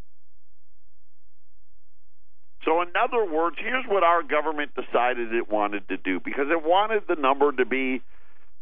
So, 2.64 2.80
in 2.80 2.88
other 2.96 3.30
words, 3.30 3.56
here's 3.58 3.84
what 3.86 4.02
our 4.02 4.22
government 4.22 4.70
decided 4.74 5.34
it 5.34 5.50
wanted 5.50 5.86
to 5.88 5.98
do 5.98 6.18
because 6.18 6.46
it 6.50 6.64
wanted 6.64 7.02
the 7.06 7.14
number 7.14 7.52
to 7.52 7.66
be 7.66 8.00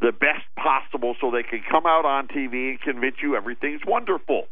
the 0.00 0.10
best 0.10 0.42
possible 0.56 1.14
so 1.20 1.30
they 1.30 1.44
could 1.44 1.64
come 1.70 1.86
out 1.86 2.04
on 2.04 2.26
TV 2.26 2.70
and 2.70 2.80
convince 2.80 3.16
you 3.22 3.36
everything's 3.36 3.82
wonderful. 3.86 4.46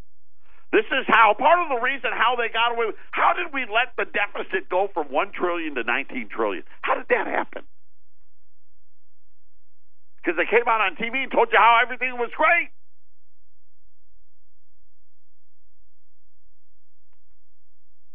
This 0.72 0.86
is 0.86 1.04
how 1.08 1.34
part 1.36 1.58
of 1.58 1.68
the 1.68 1.82
reason 1.82 2.10
how 2.14 2.36
they 2.36 2.48
got 2.48 2.72
away 2.72 2.86
with 2.86 2.94
how 3.10 3.32
did 3.34 3.52
we 3.52 3.62
let 3.62 3.90
the 3.98 4.06
deficit 4.06 4.68
go 4.68 4.88
from 4.94 5.10
1 5.10 5.32
trillion 5.32 5.74
to 5.74 5.82
19 5.82 6.28
trillion? 6.28 6.62
How 6.82 6.94
did 6.94 7.06
that 7.10 7.26
happen? 7.26 7.62
Because 10.22 10.36
they 10.36 10.46
came 10.46 10.68
out 10.68 10.80
on 10.80 10.94
TV 10.94 11.22
and 11.22 11.32
told 11.32 11.48
you 11.50 11.58
how 11.58 11.80
everything 11.82 12.12
was 12.18 12.30
great. 12.36 12.70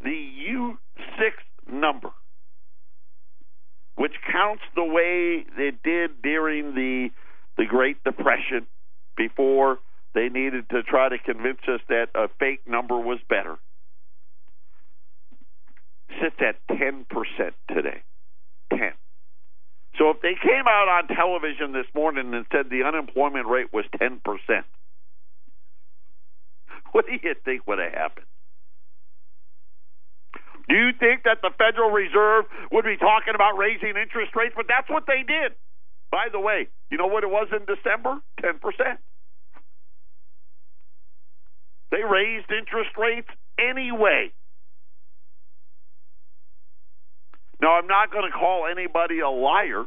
The 0.00 0.16
U6 0.50 1.32
number, 1.70 2.10
which 3.96 4.12
counts 4.30 4.62
the 4.74 4.84
way 4.84 5.44
it 5.58 5.82
did 5.82 6.22
during 6.22 6.74
the 6.74 7.10
the 7.58 7.64
Great 7.64 8.02
Depression 8.04 8.66
before 9.16 9.78
they 10.16 10.30
needed 10.30 10.64
to 10.70 10.82
try 10.82 11.10
to 11.10 11.18
convince 11.18 11.60
us 11.68 11.80
that 11.90 12.08
a 12.14 12.28
fake 12.40 12.66
number 12.66 12.98
was 12.98 13.18
better. 13.28 13.58
Sits 16.18 16.36
at 16.40 16.56
10% 16.72 17.04
today. 17.68 18.00
10. 18.72 18.92
So 19.98 20.08
if 20.10 20.22
they 20.22 20.32
came 20.40 20.64
out 20.66 20.88
on 20.88 21.14
television 21.14 21.72
this 21.72 21.84
morning 21.94 22.32
and 22.32 22.46
said 22.50 22.70
the 22.70 22.84
unemployment 22.84 23.46
rate 23.46 23.72
was 23.74 23.84
10%, 24.00 24.20
what 26.92 27.04
do 27.06 27.12
you 27.12 27.34
think 27.44 27.66
would 27.66 27.78
have 27.78 27.92
happened? 27.92 28.26
Do 30.68 30.76
you 30.76 30.92
think 30.98 31.24
that 31.24 31.42
the 31.42 31.50
Federal 31.58 31.90
Reserve 31.90 32.46
would 32.72 32.84
be 32.86 32.96
talking 32.96 33.34
about 33.34 33.58
raising 33.58 33.94
interest 34.00 34.34
rates? 34.34 34.54
But 34.56 34.66
that's 34.66 34.88
what 34.88 35.04
they 35.06 35.22
did. 35.22 35.52
By 36.10 36.28
the 36.32 36.40
way, 36.40 36.68
you 36.90 36.96
know 36.96 37.06
what 37.06 37.22
it 37.22 37.30
was 37.30 37.48
in 37.52 37.66
December? 37.66 38.18
10%. 38.42 38.58
They 41.90 42.02
raised 42.02 42.50
interest 42.50 42.90
rates 42.98 43.28
anyway. 43.58 44.32
Now, 47.60 47.78
I'm 47.78 47.86
not 47.86 48.12
going 48.12 48.30
to 48.30 48.36
call 48.36 48.66
anybody 48.70 49.20
a 49.20 49.30
liar, 49.30 49.84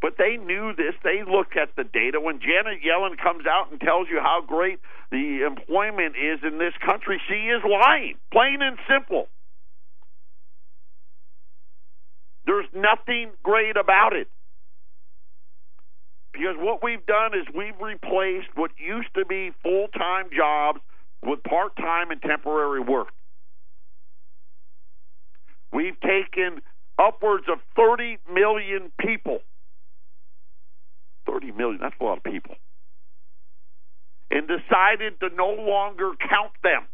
but 0.00 0.14
they 0.16 0.36
knew 0.36 0.72
this. 0.76 0.94
They 1.02 1.22
looked 1.28 1.56
at 1.56 1.74
the 1.76 1.84
data. 1.84 2.20
When 2.20 2.40
Janet 2.40 2.80
Yellen 2.86 3.18
comes 3.20 3.44
out 3.46 3.72
and 3.72 3.80
tells 3.80 4.08
you 4.08 4.20
how 4.20 4.42
great 4.46 4.78
the 5.10 5.44
employment 5.46 6.14
is 6.16 6.40
in 6.44 6.58
this 6.58 6.74
country, 6.84 7.20
she 7.28 7.34
is 7.34 7.62
lying, 7.64 8.14
plain 8.32 8.58
and 8.60 8.78
simple. 8.88 9.28
There's 12.46 12.66
nothing 12.74 13.30
great 13.42 13.76
about 13.76 14.12
it. 14.14 14.28
Because 16.32 16.56
what 16.58 16.82
we've 16.82 17.04
done 17.04 17.32
is 17.34 17.46
we've 17.54 17.78
replaced 17.80 18.48
what 18.54 18.70
used 18.78 19.12
to 19.14 19.24
be 19.24 19.52
full 19.62 19.88
time 19.88 20.30
jobs 20.34 20.80
with 21.22 21.42
part 21.42 21.76
time 21.76 22.10
and 22.10 22.20
temporary 22.22 22.80
work. 22.80 23.08
We've 25.72 25.98
taken 26.00 26.60
upwards 26.98 27.44
of 27.50 27.58
30 27.76 28.18
million 28.32 28.92
people. 28.98 29.38
30 31.26 31.52
million, 31.52 31.78
that's 31.80 31.94
a 32.00 32.04
lot 32.04 32.18
of 32.18 32.24
people. 32.24 32.54
And 34.30 34.48
decided 34.48 35.20
to 35.20 35.28
no 35.36 35.50
longer 35.50 36.12
count 36.18 36.52
them. 36.62 36.86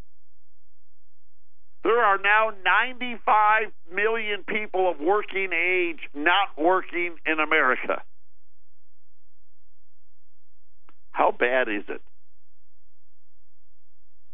There 1.85 1.99
are 1.99 2.19
now 2.19 2.51
95 2.65 3.73
million 3.95 4.45
people 4.47 4.91
of 4.91 5.01
working 5.01 5.51
age 5.53 6.01
not 6.15 6.49
working 6.59 7.17
in 7.25 7.39
America. 7.39 8.03
How 11.19 11.33
bad 11.33 11.69
is 11.69 11.83
it? 11.89 12.01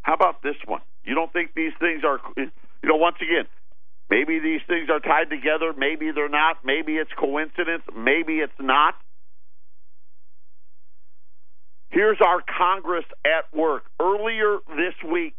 How 0.03 0.12
about 0.12 0.42
this 0.42 0.57
one? 0.66 0.83
You 1.03 1.14
don't 1.14 1.33
think 1.33 1.53
these 1.57 1.73
things 1.81 2.03
are, 2.05 2.20
you 2.37 2.51
know, 2.83 2.97
once 2.97 3.16
again, 3.23 3.47
maybe 4.11 4.38
these 4.38 4.61
things 4.68 4.90
are 4.90 5.01
tied 5.01 5.31
together, 5.31 5.73
maybe 5.75 6.11
they're 6.14 6.29
not, 6.29 6.59
maybe 6.62 6.97
it's 6.97 7.11
coincidence, 7.18 7.85
maybe 7.97 8.35
it's 8.35 8.53
not. 8.61 8.97
Here's 11.88 12.18
our 12.20 12.42
Congress 12.42 13.07
at 13.25 13.57
work. 13.59 13.85
Earlier 13.99 14.59
this 14.68 15.11
week, 15.11 15.35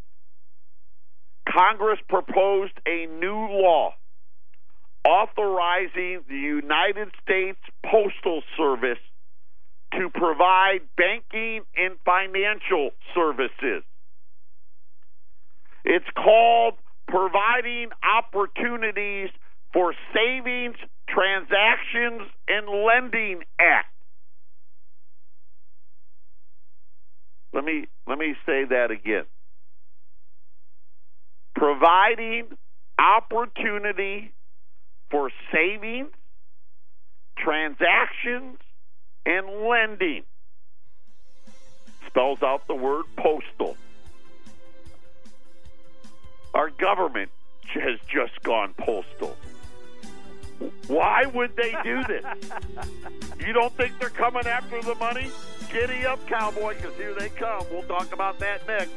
Congress 1.48 2.00
proposed 2.08 2.72
a 2.88 3.06
new 3.06 3.62
law 3.62 3.94
authorizing 5.04 6.24
the 6.28 6.34
United 6.34 7.12
States 7.22 7.60
Postal 7.84 8.42
Service 8.56 8.98
to 9.92 10.10
provide 10.10 10.80
banking 10.96 11.62
and 11.76 11.96
financial 12.04 12.90
services. 13.14 13.82
It's 15.84 16.06
called 16.16 16.74
Providing 17.08 17.90
Opportunities 18.02 19.30
for 19.72 19.94
Savings, 20.12 20.76
Transactions, 21.08 22.22
and 22.48 22.66
Lending 22.68 23.42
Act. 23.60 23.86
Let 27.52 27.64
me 27.64 27.86
let 28.06 28.18
me 28.18 28.34
say 28.44 28.64
that 28.68 28.90
again. 28.90 29.24
Providing 31.54 32.48
opportunity 32.98 34.32
for 35.10 35.30
savings, 35.52 36.10
transactions 37.38 38.58
and 39.26 39.68
lending. 39.68 40.22
Spells 42.06 42.42
out 42.42 42.66
the 42.66 42.74
word 42.74 43.04
postal. 43.16 43.76
Our 46.54 46.70
government 46.70 47.30
has 47.74 47.98
just 48.08 48.42
gone 48.42 48.72
postal. 48.78 49.36
Why 50.86 51.26
would 51.26 51.54
they 51.56 51.74
do 51.84 52.02
this? 52.04 52.24
you 53.46 53.52
don't 53.52 53.76
think 53.76 53.98
they're 53.98 54.08
coming 54.08 54.46
after 54.46 54.80
the 54.80 54.94
money? 54.94 55.30
Giddy 55.70 56.06
up, 56.06 56.24
cowboy, 56.26 56.76
because 56.76 56.96
here 56.96 57.12
they 57.12 57.28
come. 57.28 57.66
We'll 57.70 57.82
talk 57.82 58.12
about 58.14 58.38
that 58.38 58.66
next. 58.66 58.92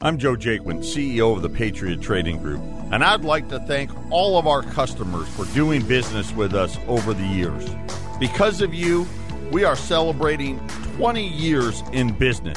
I'm 0.00 0.16
Joe 0.16 0.36
Jaquin, 0.36 0.78
CEO 0.78 1.34
of 1.34 1.42
the 1.42 1.48
Patriot 1.48 2.00
Trading 2.00 2.38
Group, 2.38 2.60
and 2.92 3.02
I'd 3.02 3.24
like 3.24 3.48
to 3.48 3.58
thank 3.58 3.90
all 4.12 4.38
of 4.38 4.46
our 4.46 4.62
customers 4.62 5.26
for 5.30 5.44
doing 5.46 5.84
business 5.84 6.32
with 6.32 6.54
us 6.54 6.78
over 6.86 7.12
the 7.12 7.26
years. 7.26 7.68
Because 8.20 8.60
of 8.60 8.72
you, 8.72 9.08
we 9.50 9.64
are 9.64 9.74
celebrating 9.74 10.60
20 10.98 11.26
years 11.26 11.82
in 11.92 12.12
business. 12.12 12.56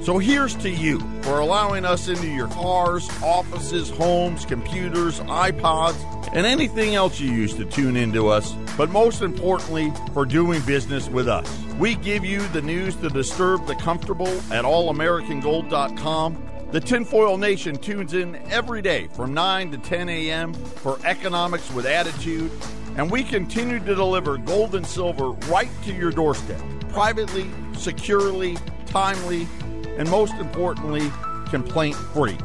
So 0.00 0.16
here's 0.16 0.54
to 0.56 0.70
you 0.70 1.00
for 1.20 1.40
allowing 1.40 1.84
us 1.84 2.08
into 2.08 2.28
your 2.28 2.48
cars, 2.48 3.10
offices, 3.22 3.90
homes, 3.90 4.46
computers, 4.46 5.20
iPods, 5.20 6.02
and 6.32 6.46
anything 6.46 6.94
else 6.94 7.20
you 7.20 7.30
use 7.30 7.54
to 7.56 7.66
tune 7.66 7.94
into 7.94 8.28
us, 8.28 8.54
but 8.78 8.88
most 8.88 9.20
importantly, 9.20 9.92
for 10.14 10.24
doing 10.24 10.62
business 10.62 11.10
with 11.10 11.28
us. 11.28 11.46
We 11.78 11.96
give 11.96 12.24
you 12.24 12.40
the 12.48 12.62
news 12.62 12.96
to 12.96 13.10
disturb 13.10 13.66
the 13.66 13.74
comfortable 13.74 14.28
at 14.50 14.64
allamericangold.com 14.64 16.49
the 16.72 16.80
Tinfoil 16.80 17.36
Nation 17.36 17.76
tunes 17.76 18.14
in 18.14 18.36
every 18.50 18.80
day 18.80 19.08
from 19.08 19.34
9 19.34 19.72
to 19.72 19.78
10 19.78 20.08
a.m. 20.08 20.54
for 20.54 20.98
Economics 21.04 21.70
with 21.72 21.84
Attitude, 21.84 22.50
and 22.96 23.10
we 23.10 23.24
continue 23.24 23.80
to 23.80 23.94
deliver 23.94 24.36
gold 24.36 24.76
and 24.76 24.86
silver 24.86 25.30
right 25.50 25.70
to 25.84 25.92
your 25.92 26.12
doorstep, 26.12 26.62
privately, 26.90 27.50
securely, 27.74 28.56
timely, 28.86 29.48
and 29.96 30.08
most 30.10 30.34
importantly, 30.34 31.10
complaint 31.48 31.96
free. 31.96 32.38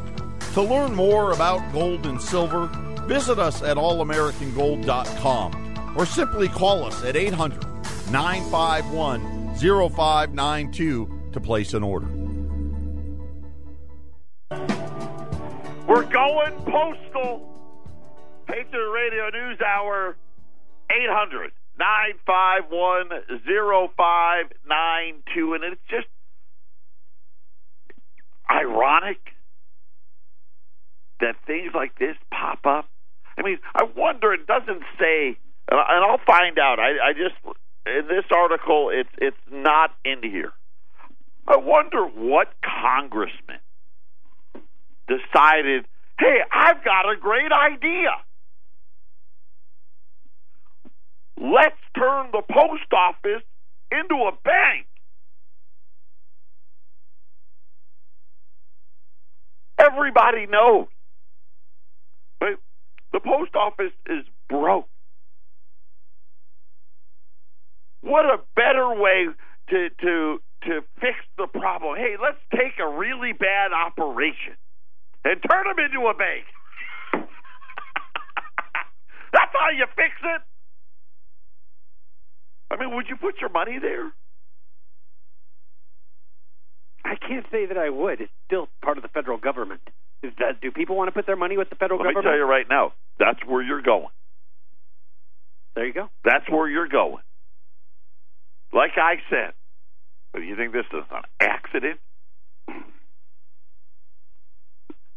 To 0.53 0.63
learn 0.63 0.95
more 0.95 1.33
about 1.33 1.71
gold 1.71 2.07
and 2.07 2.19
silver, 2.19 2.65
visit 3.05 3.37
us 3.37 3.61
at 3.61 3.77
allamericangold.com 3.77 5.93
or 5.95 6.05
simply 6.05 6.47
call 6.47 6.83
us 6.83 7.03
at 7.03 7.15
800 7.15 7.63
951 8.11 9.55
0592 9.55 11.09
to 11.31 11.39
place 11.39 11.73
an 11.73 11.83
order. 11.83 12.14
We're 15.95 16.03
going 16.11 16.51
postal. 16.65 17.47
Patriot 18.47 18.91
Radio 18.91 19.29
News 19.29 19.61
Hour, 19.61 20.17
800 20.91 21.53
951 21.79 23.07
0592. 23.95 25.53
And 25.53 25.63
it's 25.63 25.79
just 25.89 26.07
ironic 28.51 29.19
that 31.21 31.37
things 31.47 31.71
like 31.73 31.97
this 31.97 32.17
pop 32.29 32.65
up. 32.65 32.89
I 33.37 33.43
mean, 33.43 33.59
I 33.73 33.83
wonder, 33.95 34.33
it 34.33 34.45
doesn't 34.45 34.83
say, 34.99 35.37
and 35.71 35.79
I'll 35.79 36.19
find 36.27 36.59
out. 36.59 36.77
I, 36.77 36.99
I 37.07 37.13
just, 37.13 37.35
in 37.85 38.09
this 38.09 38.25
article, 38.35 38.89
it's, 38.91 39.07
it's 39.17 39.37
not 39.49 39.91
in 40.03 40.29
here. 40.29 40.51
I 41.47 41.55
wonder 41.55 42.03
what 42.03 42.49
congressman 42.61 43.59
decided, 45.07 45.85
hey, 46.19 46.39
I've 46.51 46.83
got 46.83 47.09
a 47.09 47.15
great 47.19 47.51
idea. 47.51 48.09
Let's 51.37 51.79
turn 51.97 52.27
the 52.31 52.41
post 52.49 52.91
office 52.93 53.43
into 53.91 54.15
a 54.15 54.31
bank. 54.43 54.87
Everybody 59.77 60.47
knows. 60.47 60.87
But 62.39 62.59
the 63.11 63.19
post 63.19 63.55
office 63.55 63.91
is 64.07 64.25
broke. 64.49 64.87
What 68.01 68.25
a 68.25 68.39
better 68.55 68.93
way 68.93 69.27
to 69.69 69.89
to 70.01 70.41
to 70.63 70.81
fix 71.01 71.17
the 71.37 71.47
problem. 71.47 71.97
Hey, 71.97 72.15
let's 72.21 72.39
take 72.51 72.79
a 72.79 72.87
really 72.87 73.33
bad 73.33 73.71
operation 73.73 74.55
and 75.25 75.41
turn 75.41 75.65
them 75.67 75.79
into 75.83 76.07
a 76.07 76.13
bank. 76.13 76.45
That's 79.33 79.51
how 79.53 79.69
you 79.75 79.85
fix 79.95 80.13
it. 80.23 80.41
I 82.71 82.77
mean, 82.77 82.95
would 82.95 83.07
you 83.09 83.15
put 83.17 83.41
your 83.41 83.49
money 83.49 83.79
there? 83.81 84.11
I 87.03 87.15
can't 87.15 87.45
say 87.51 87.65
that 87.67 87.77
I 87.77 87.89
would. 87.89 88.21
It's 88.21 88.31
still 88.47 88.67
part 88.83 88.97
of 88.97 89.03
the 89.03 89.09
federal 89.09 89.37
government. 89.37 89.81
That, 90.23 90.59
do 90.61 90.71
people 90.71 90.95
want 90.95 91.07
to 91.09 91.11
put 91.11 91.27
their 91.27 91.35
money 91.35 91.57
with 91.57 91.69
the 91.69 91.75
federal 91.75 91.99
Let 91.99 92.05
government? 92.15 92.25
me 92.25 92.31
tell 92.31 92.37
you 92.37 92.45
right 92.45 92.65
now, 92.67 92.93
that's 93.19 93.39
where 93.45 93.61
you're 93.61 93.83
going. 93.83 94.07
There 95.75 95.85
you 95.85 95.93
go. 95.93 96.09
That's 96.23 96.49
where 96.49 96.67
you're 96.67 96.87
going. 96.87 97.21
Like 98.73 98.91
I 98.97 99.15
said, 99.29 99.53
do 100.35 100.41
you 100.41 100.55
think 100.55 100.73
this 100.73 100.85
is 100.91 101.03
an 101.11 101.21
accident? 101.39 101.99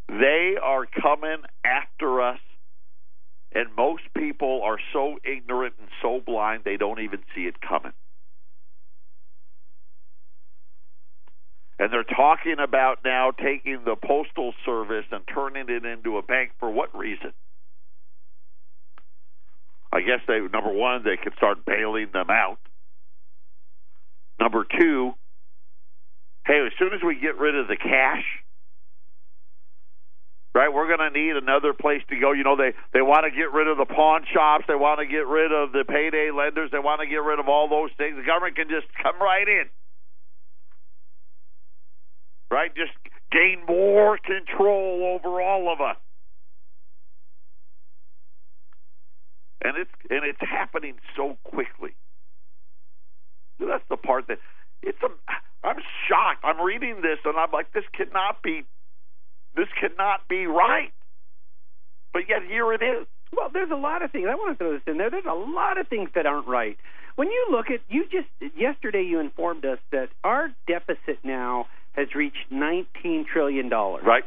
They 0.08 0.56
are 0.62 0.86
coming 0.86 1.42
after 1.64 2.22
us, 2.22 2.40
and 3.52 3.66
most 3.76 4.02
people 4.16 4.62
are 4.64 4.78
so 4.92 5.18
ignorant 5.24 5.74
and 5.78 5.88
so 6.00 6.20
blind 6.24 6.62
they 6.64 6.76
don't 6.76 7.00
even 7.00 7.20
see 7.34 7.42
it 7.42 7.60
coming. 7.60 7.92
And 11.78 11.92
they're 11.92 12.02
talking 12.02 12.56
about 12.58 12.98
now 13.04 13.30
taking 13.30 13.84
the 13.84 13.94
postal 13.94 14.52
service 14.64 15.04
and 15.12 15.22
turning 15.32 15.68
it 15.68 15.84
into 15.84 16.18
a 16.18 16.22
bank 16.22 16.50
for 16.58 16.70
what 16.70 16.96
reason? 16.96 17.32
I 19.92 20.00
guess 20.00 20.20
they 20.26 20.40
number 20.40 20.72
one, 20.72 21.04
they 21.04 21.16
could 21.22 21.34
start 21.36 21.64
bailing 21.64 22.08
them 22.12 22.30
out. 22.30 22.58
Number 24.40 24.64
two, 24.78 25.12
hey, 26.46 26.64
as 26.66 26.72
soon 26.78 26.92
as 26.94 27.00
we 27.04 27.18
get 27.20 27.38
rid 27.38 27.54
of 27.56 27.68
the 27.68 27.76
cash, 27.76 28.24
right, 30.58 30.72
we're 30.72 30.88
going 30.88 31.12
to 31.12 31.16
need 31.16 31.36
another 31.36 31.72
place 31.72 32.02
to 32.10 32.18
go. 32.18 32.32
You 32.32 32.42
know, 32.42 32.56
they 32.56 32.72
they 32.92 33.02
want 33.02 33.24
to 33.24 33.30
get 33.30 33.52
rid 33.52 33.68
of 33.68 33.76
the 33.78 33.86
pawn 33.86 34.24
shops, 34.32 34.64
they 34.66 34.74
want 34.74 35.00
to 35.00 35.06
get 35.06 35.26
rid 35.26 35.52
of 35.52 35.72
the 35.72 35.84
payday 35.86 36.30
lenders, 36.34 36.70
they 36.72 36.78
want 36.78 37.00
to 37.00 37.06
get 37.06 37.22
rid 37.22 37.38
of 37.38 37.48
all 37.48 37.68
those 37.68 37.90
things. 37.96 38.16
The 38.16 38.26
government 38.26 38.56
can 38.56 38.68
just 38.68 38.86
come 39.02 39.20
right 39.20 39.46
in. 39.46 39.64
Right? 42.50 42.74
Just 42.74 42.92
gain 43.30 43.62
more 43.68 44.18
control 44.18 45.18
over 45.20 45.40
all 45.40 45.72
of 45.72 45.80
us. 45.80 45.96
And 49.62 49.76
it's 49.76 49.90
and 50.08 50.24
it's 50.24 50.40
happening 50.40 50.94
so 51.16 51.36
quickly. 51.44 51.94
That's 53.58 53.84
the 53.90 53.96
part 53.96 54.28
that 54.28 54.38
it's 54.82 54.98
a. 55.02 55.08
I'm 55.66 55.78
shocked. 56.08 56.44
I'm 56.44 56.64
reading 56.64 57.02
this 57.02 57.18
and 57.24 57.36
I'm 57.36 57.50
like, 57.52 57.72
this 57.72 57.84
cannot 57.92 58.42
be. 58.42 58.64
This 59.58 59.68
cannot 59.80 60.28
be 60.28 60.46
right. 60.46 60.92
But 62.12 62.28
yet 62.28 62.42
here 62.48 62.72
it 62.72 62.80
is. 62.80 63.06
Well, 63.36 63.50
there's 63.52 63.72
a 63.72 63.76
lot 63.76 64.02
of 64.02 64.12
things. 64.12 64.28
I 64.30 64.36
want 64.36 64.56
to 64.56 64.64
throw 64.64 64.72
this 64.72 64.82
in 64.86 64.98
there. 64.98 65.10
There's 65.10 65.26
a 65.28 65.34
lot 65.34 65.78
of 65.78 65.88
things 65.88 66.10
that 66.14 66.26
aren't 66.26 66.46
right. 66.46 66.78
When 67.16 67.28
you 67.28 67.48
look 67.50 67.66
at, 67.66 67.80
you 67.88 68.04
just 68.04 68.28
yesterday 68.56 69.02
you 69.02 69.18
informed 69.18 69.64
us 69.64 69.78
that 69.90 70.10
our 70.22 70.50
deficit 70.68 71.18
now 71.24 71.66
has 71.92 72.14
reached 72.14 72.46
19 72.50 73.26
trillion 73.30 73.68
dollars. 73.68 74.04
Right. 74.06 74.22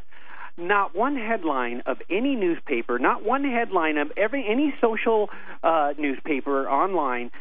Not 0.57 0.93
one 0.93 1.15
headline 1.15 1.81
of 1.85 1.97
any 2.09 2.35
newspaper, 2.35 2.99
not 2.99 3.23
one 3.23 3.45
headline 3.45 3.97
of 3.97 4.11
every 4.17 4.45
any 4.45 4.75
social 4.81 5.29
uh, 5.63 5.93
newspaper 5.97 6.69
online. 6.69 7.31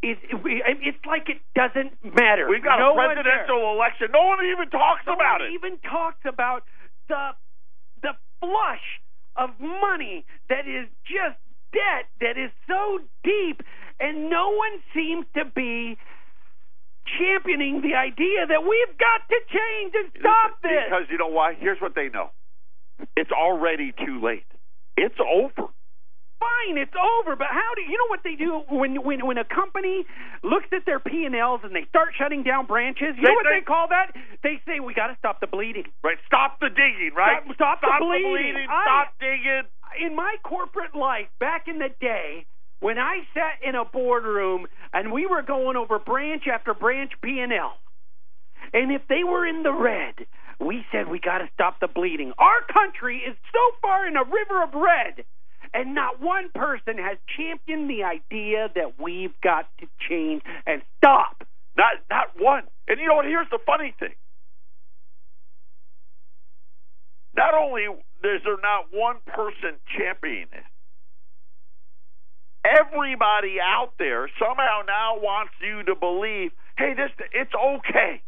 It, 0.00 0.18
it, 0.30 0.38
it's 0.86 1.04
like 1.04 1.28
it 1.28 1.42
doesn't 1.56 1.92
matter. 2.04 2.46
We've 2.48 2.62
got 2.62 2.78
no 2.78 2.92
a 2.92 2.94
presidential 2.94 3.74
election. 3.74 4.08
No 4.12 4.22
one 4.26 4.38
even 4.46 4.70
talks 4.70 5.02
no 5.04 5.14
about 5.14 5.40
one 5.40 5.50
it. 5.50 5.54
Even 5.54 5.78
talks 5.78 6.22
about 6.24 6.62
the 7.08 7.30
the 8.02 8.12
flush 8.40 9.00
of 9.36 9.50
money 9.60 10.24
that 10.48 10.66
is 10.66 10.88
just 11.04 11.38
debt 11.72 12.08
that 12.20 12.38
is 12.38 12.50
so 12.66 12.98
deep, 13.24 13.62
and 14.00 14.30
no 14.30 14.50
one 14.50 14.80
seems 14.94 15.26
to 15.34 15.44
be 15.44 15.96
championing 17.18 17.82
the 17.82 17.94
idea 17.94 18.46
that 18.48 18.62
we've 18.62 18.98
got 18.98 19.22
to 19.28 19.38
change 19.48 19.92
and 19.94 20.10
stop 20.18 20.60
this. 20.62 20.90
Because 20.90 21.06
you 21.10 21.18
know 21.18 21.28
why? 21.28 21.54
Here's 21.58 21.80
what 21.80 21.94
they 21.94 22.08
know. 22.08 22.30
It's 23.16 23.30
already 23.30 23.92
too 23.92 24.20
late. 24.22 24.46
It's 24.96 25.18
over. 25.20 25.68
Fine, 26.38 26.78
it's 26.78 26.94
over. 26.94 27.36
But 27.36 27.48
how 27.50 27.74
do 27.74 27.82
you 27.82 27.96
know 27.98 28.08
what 28.08 28.20
they 28.24 28.34
do 28.34 28.62
when 28.70 29.02
when 29.02 29.26
when 29.26 29.38
a 29.38 29.44
company 29.44 30.04
looks 30.42 30.66
at 30.72 30.84
their 30.86 30.98
P 31.00 31.24
and 31.24 31.34
Ls 31.34 31.60
and 31.64 31.74
they 31.74 31.84
start 31.88 32.14
shutting 32.18 32.42
down 32.42 32.66
branches? 32.66 33.16
You 33.16 33.22
They 33.22 33.28
know 33.28 33.34
what 33.34 33.46
think- 33.46 33.64
they 33.64 33.68
call 33.68 33.88
that? 33.88 34.12
They 34.42 34.60
say 34.66 34.80
we 34.80 34.94
got 34.94 35.08
to 35.08 35.16
stop 35.18 35.40
the 35.40 35.46
bleeding. 35.46 35.86
Right. 36.02 36.18
Stop 36.26 36.60
the 36.60 36.68
digging. 36.68 37.12
Right. 37.16 37.42
Stop- 37.54 37.78
stop 37.78 37.80
the 37.80 38.04
bleeding. 38.04 38.66
I- 38.68 38.84
Stop 38.84 39.14
digging. 39.20 39.62
In 40.00 40.14
my 40.14 40.36
corporate 40.42 40.94
life 40.94 41.28
back 41.40 41.68
in 41.68 41.78
the 41.78 41.88
day, 42.00 42.44
when 42.80 42.98
I 42.98 43.20
sat 43.32 43.62
in 43.62 43.74
a 43.74 43.84
boardroom 43.84 44.66
and 44.92 45.10
we 45.12 45.26
were 45.26 45.42
going 45.42 45.76
over 45.76 45.98
branch 45.98 46.44
after 46.46 46.74
branch 46.74 47.12
P 47.22 47.40
and 47.40 47.52
L, 47.52 47.78
and 48.74 48.92
if 48.92 49.02
they 49.08 49.24
were 49.24 49.46
in 49.46 49.62
the 49.62 49.72
red, 49.72 50.14
we 50.60 50.84
said 50.92 51.08
we 51.08 51.18
got 51.18 51.38
to 51.38 51.48
stop 51.54 51.80
the 51.80 51.86
bleeding. 51.88 52.32
Our 52.38 52.60
country 52.72 53.18
is 53.26 53.36
so 53.52 53.76
far 53.80 54.06
in 54.06 54.16
a 54.16 54.24
river 54.24 54.62
of 54.62 54.74
red, 54.74 55.24
and 55.76 55.94
not 55.94 56.22
one 56.22 56.48
person 56.54 56.96
has 56.96 57.18
championed 57.36 57.90
the 57.90 58.02
idea 58.02 58.70
that 58.74 58.98
we've 58.98 59.38
got 59.42 59.68
to 59.78 59.86
change 60.08 60.40
and 60.66 60.80
stop. 60.96 61.44
Not 61.76 61.92
not 62.08 62.28
one. 62.38 62.62
And 62.88 62.98
you 62.98 63.06
know 63.06 63.16
what? 63.16 63.26
Here's 63.26 63.50
the 63.50 63.58
funny 63.66 63.94
thing. 64.00 64.14
Not 67.36 67.52
only 67.52 67.82
is 67.82 68.40
there 68.42 68.56
not 68.62 68.86
one 68.90 69.16
person 69.26 69.76
championing 69.98 70.48
it, 70.50 70.64
everybody 72.64 73.58
out 73.60 73.92
there 73.98 74.30
somehow 74.40 74.80
now 74.86 75.20
wants 75.20 75.52
you 75.60 75.82
to 75.84 75.94
believe, 75.94 76.52
hey, 76.78 76.94
this 76.96 77.10
it's 77.34 77.52
okay. 77.52 78.22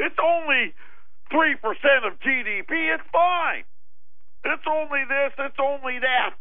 It's 0.00 0.18
only 0.18 0.74
three 1.30 1.54
percent 1.54 2.02
of 2.04 2.18
GDP. 2.18 2.92
It's 2.92 3.04
fine. 3.12 3.62
It's 4.44 4.62
only 4.68 5.04
this. 5.08 5.32
It's 5.38 5.58
only 5.60 5.98
that. 6.00 6.34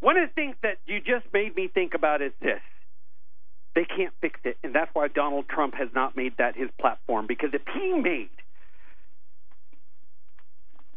One 0.00 0.16
of 0.16 0.28
the 0.28 0.34
things 0.34 0.54
that 0.62 0.78
you 0.86 1.00
just 1.00 1.32
made 1.32 1.56
me 1.56 1.68
think 1.68 1.94
about 1.94 2.22
is 2.22 2.32
this. 2.40 2.60
They 3.74 3.84
can't 3.84 4.12
fix 4.20 4.40
it, 4.44 4.56
and 4.62 4.74
that's 4.74 4.90
why 4.92 5.08
Donald 5.08 5.48
Trump 5.48 5.74
has 5.74 5.88
not 5.94 6.16
made 6.16 6.36
that 6.38 6.56
his 6.56 6.68
platform. 6.80 7.26
Because 7.26 7.50
if 7.52 7.62
he 7.74 7.92
made 7.92 8.30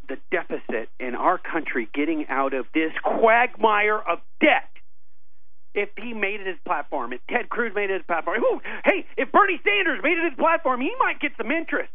the 0.07 0.17
deficit 0.31 0.89
in 0.99 1.15
our 1.15 1.37
country 1.37 1.87
getting 1.93 2.25
out 2.27 2.53
of 2.53 2.65
this 2.73 2.91
quagmire 3.03 3.99
of 3.99 4.19
debt, 4.39 4.69
if 5.73 5.89
he 5.97 6.13
made 6.13 6.41
it 6.41 6.47
his 6.47 6.57
platform, 6.65 7.13
if 7.13 7.21
Ted 7.29 7.49
Cruz 7.49 7.71
made 7.73 7.89
it 7.89 7.97
his 8.01 8.05
platform, 8.05 8.43
ooh, 8.43 8.59
hey, 8.83 9.05
if 9.15 9.31
Bernie 9.31 9.61
Sanders 9.63 10.01
made 10.03 10.17
it 10.17 10.25
his 10.25 10.37
platform, 10.37 10.81
he 10.81 10.91
might 10.99 11.19
get 11.19 11.31
some 11.37 11.51
interest. 11.51 11.91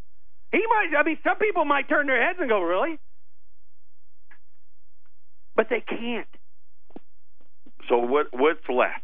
He 0.53 0.65
might. 0.69 0.97
I 0.97 1.03
mean, 1.03 1.19
some 1.25 1.37
people 1.37 1.65
might 1.65 1.89
turn 1.89 2.07
their 2.07 2.25
heads 2.25 2.39
and 2.41 2.49
go, 2.49 2.63
"Really?" 2.63 2.99
But 5.57 5.69
they 5.71 5.81
can't. 5.81 6.27
So 7.89 7.99
what 7.99 8.27
what's 8.33 8.61
left? 8.69 9.03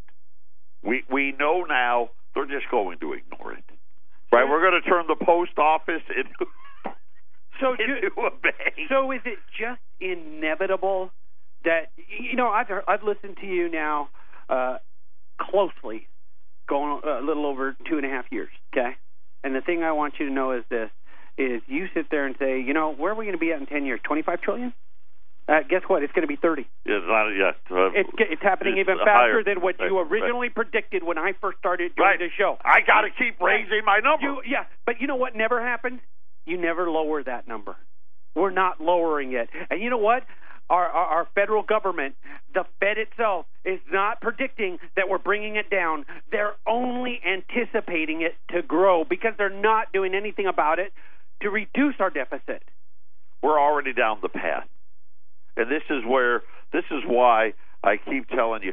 We 0.85 1.03
we 1.11 1.33
know 1.39 1.65
now 1.69 2.11
they're 2.35 2.47
just 2.47 2.71
going 2.71 2.99
to 3.01 3.15
ignore 3.15 3.53
it. 3.53 3.65
Right? 4.33 4.49
We're 4.49 4.61
going 4.63 4.81
to 4.83 4.89
turn 4.89 5.05
the 5.09 5.25
post 5.25 5.59
office 5.59 6.03
into 6.09 6.51
So 7.61 7.77
do, 7.77 7.85
into 7.85 8.21
a 8.27 8.31
bank. 8.31 8.89
So 8.89 9.13
is 9.13 9.21
it 9.25 9.39
just 9.59 9.81
inevitable 10.01 11.11
that 11.65 11.93
you 11.97 12.37
know 12.37 12.49
I've 12.49 12.69
heard- 12.69 12.85
I've 12.89 13.03
listened 13.03 13.37
to 13.41 13.47
you 13.47 13.71
now 13.71 14.09
uh, 14.49 14.79
closely, 15.41 16.09
going 16.69 17.01
uh, 17.07 17.21
a 17.21 17.25
little 17.25 17.47
over 17.47 17.77
two 17.89 17.97
and 17.99 18.07
a 18.07 18.09
half 18.09 18.25
years. 18.31 18.49
Okay, 18.75 18.93
and 19.45 19.55
the 19.55 19.61
thing 19.61 19.83
I 19.83 19.93
want 19.93 20.15
you 20.19 20.27
to 20.29 20.33
know 20.33 20.53
is 20.53 20.65
this: 20.71 20.91
is 21.39 21.63
you 21.67 21.87
sit 21.95 22.07
there 22.11 22.27
and 22.27 22.35
say, 22.39 22.61
you 22.61 22.75
know, 22.75 22.93
where 22.95 23.13
are 23.13 23.15
we 23.15 23.25
going 23.27 23.37
to 23.37 23.41
be 23.41 23.53
at 23.53 23.61
in 23.61 23.67
ten 23.67 23.85
years? 23.87 24.01
Twenty 24.05 24.23
five 24.23 24.41
trillion. 24.41 24.73
Uh, 25.49 25.61
guess 25.69 25.83
what? 25.89 26.03
It's 26.03 26.13
going 26.13 26.23
to 26.23 26.29
be 26.29 26.37
thirty. 26.37 26.67
It's 26.85 27.05
not. 27.07 27.27
Uh, 27.27 27.91
It's 27.95 28.09
it's 28.19 28.43
happening 28.43 28.79
It's 28.79 28.89
even 28.89 28.99
higher. 28.99 29.43
faster 29.43 29.45
than 29.45 29.63
what 29.63 29.75
you 29.81 29.99
Right, 29.99 30.11
originally 30.11 30.49
predicted 30.51 31.03
when 31.03 31.19
I 31.19 31.33
first 31.41 31.59
started 31.59 31.95
doing 31.97 32.09
right. 32.09 32.19
the 32.19 32.29
show. 32.39 32.59
I 32.65 32.81
got 32.87 33.03
to 33.03 33.11
keep 33.11 33.41
raising 33.41 33.83
my 33.85 33.99
number. 33.99 34.23
You, 34.27 34.43
yeah, 34.47 34.65
but 34.87 35.01
you 35.01 35.07
know 35.09 35.17
what 35.17 35.35
never 35.35 35.61
happened? 35.61 36.01
You 36.47 36.59
never 36.59 36.89
lower 36.91 37.23
that 37.25 37.49
number. 37.49 37.77
We're 38.35 38.51
not 38.51 38.81
lowering 38.81 39.33
it. 39.33 39.51
And 39.71 39.83
you 39.83 39.91
know 39.91 39.99
what? 39.99 40.23
Our, 40.71 40.87
our, 40.87 41.07
our 41.19 41.29
federal 41.35 41.63
government, 41.65 42.15
the 42.55 42.65
Fed 42.81 42.97
itself, 42.97 43.45
is 43.65 43.81
not 43.91 44.21
predicting 44.23 44.79
that 44.97 45.09
we're 45.09 45.19
bringing 45.19 45.57
it 45.57 45.69
down. 45.69 46.07
They're 46.31 46.55
only 46.67 47.21
anticipating 47.27 48.23
it 48.23 48.37
to 48.55 48.63
grow 48.63 49.05
because 49.05 49.35
they're 49.37 49.51
not 49.51 49.93
doing 49.93 50.15
anything 50.15 50.47
about 50.47 50.79
it 50.79 50.93
to 51.43 51.51
reduce 51.51 51.97
our 51.99 52.11
deficit. 52.11 52.63
We're 53.43 53.61
already 53.61 53.93
down 53.93 54.21
the 54.23 54.29
path, 54.31 54.67
and 55.57 55.71
this 55.71 55.83
is 55.91 56.03
where 56.07 56.43
this 56.73 56.85
is 56.91 57.03
why 57.07 57.55
I 57.83 57.97
keep 57.97 58.29
telling 58.29 58.63
you: 58.63 58.73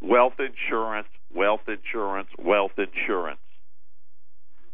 wealth 0.00 0.34
insurance, 0.38 1.08
wealth 1.34 1.68
insurance, 1.68 2.28
wealth 2.38 2.72
insurance. 2.78 3.40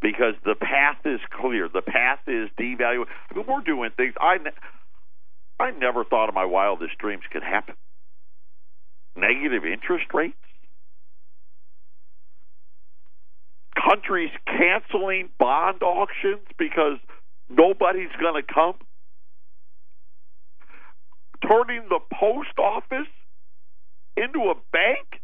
Because 0.02 0.34
the 0.44 0.54
path 0.54 0.98
is 1.06 1.20
clear. 1.40 1.68
The 1.72 1.80
path 1.80 2.18
is 2.26 2.50
devaluing. 2.60 3.06
Mean, 3.34 3.46
we're 3.48 3.62
doing 3.62 3.90
things 3.96 4.12
I, 4.20 4.36
ne- 4.36 4.50
I 5.58 5.70
never 5.70 6.04
thought 6.04 6.28
in 6.28 6.34
my 6.34 6.44
wildest 6.44 6.98
dreams 6.98 7.22
could 7.32 7.42
happen. 7.42 7.74
Negative 9.16 9.64
interest 9.64 10.06
rates, 10.12 10.36
countries 13.88 14.30
canceling 14.46 15.28
bond 15.38 15.82
auctions 15.82 16.46
because 16.58 16.98
nobody's 17.48 18.12
going 18.20 18.42
to 18.42 18.52
come, 18.52 18.74
turning 21.46 21.88
the 21.88 22.00
post 22.12 22.58
office 22.58 23.08
into 24.16 24.50
a 24.50 24.54
bank, 24.72 25.20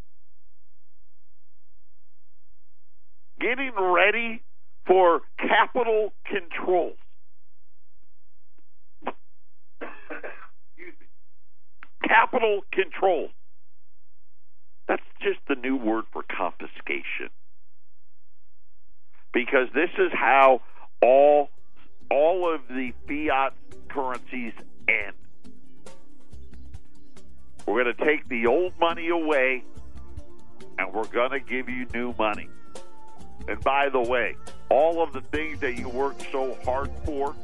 getting 3.39 3.71
ready 3.77 4.43
for 4.85 5.21
capital 5.37 6.13
controls. 6.25 6.97
Capital 12.03 12.61
controls. 12.73 13.31
That's 14.87 15.01
just 15.21 15.39
the 15.47 15.55
new 15.55 15.77
word 15.77 16.05
for 16.11 16.23
confiscation. 16.23 17.29
Because 19.33 19.67
this 19.73 19.89
is 19.97 20.11
how 20.11 20.61
all 21.01 21.49
all 22.09 22.53
of 22.53 22.61
the 22.67 22.91
fiat 23.07 23.53
currencies 23.89 24.51
end. 24.89 25.20
We're 27.65 27.83
going 27.83 27.95
to 27.95 28.05
take 28.05 28.27
the 28.27 28.47
old 28.47 28.73
money 28.79 29.09
away 29.09 29.63
and 30.77 30.93
we're 30.93 31.07
going 31.07 31.31
to 31.31 31.39
give 31.39 31.69
you 31.69 31.85
new 31.93 32.13
money. 32.17 32.49
And 33.47 33.61
by 33.63 33.89
the 33.89 34.01
way, 34.01 34.35
all 34.69 35.01
of 35.01 35.13
the 35.13 35.21
things 35.21 35.59
that 35.61 35.77
you 35.77 35.89
worked 35.89 36.25
so 36.31 36.57
hard 36.63 36.91
for 37.05 37.35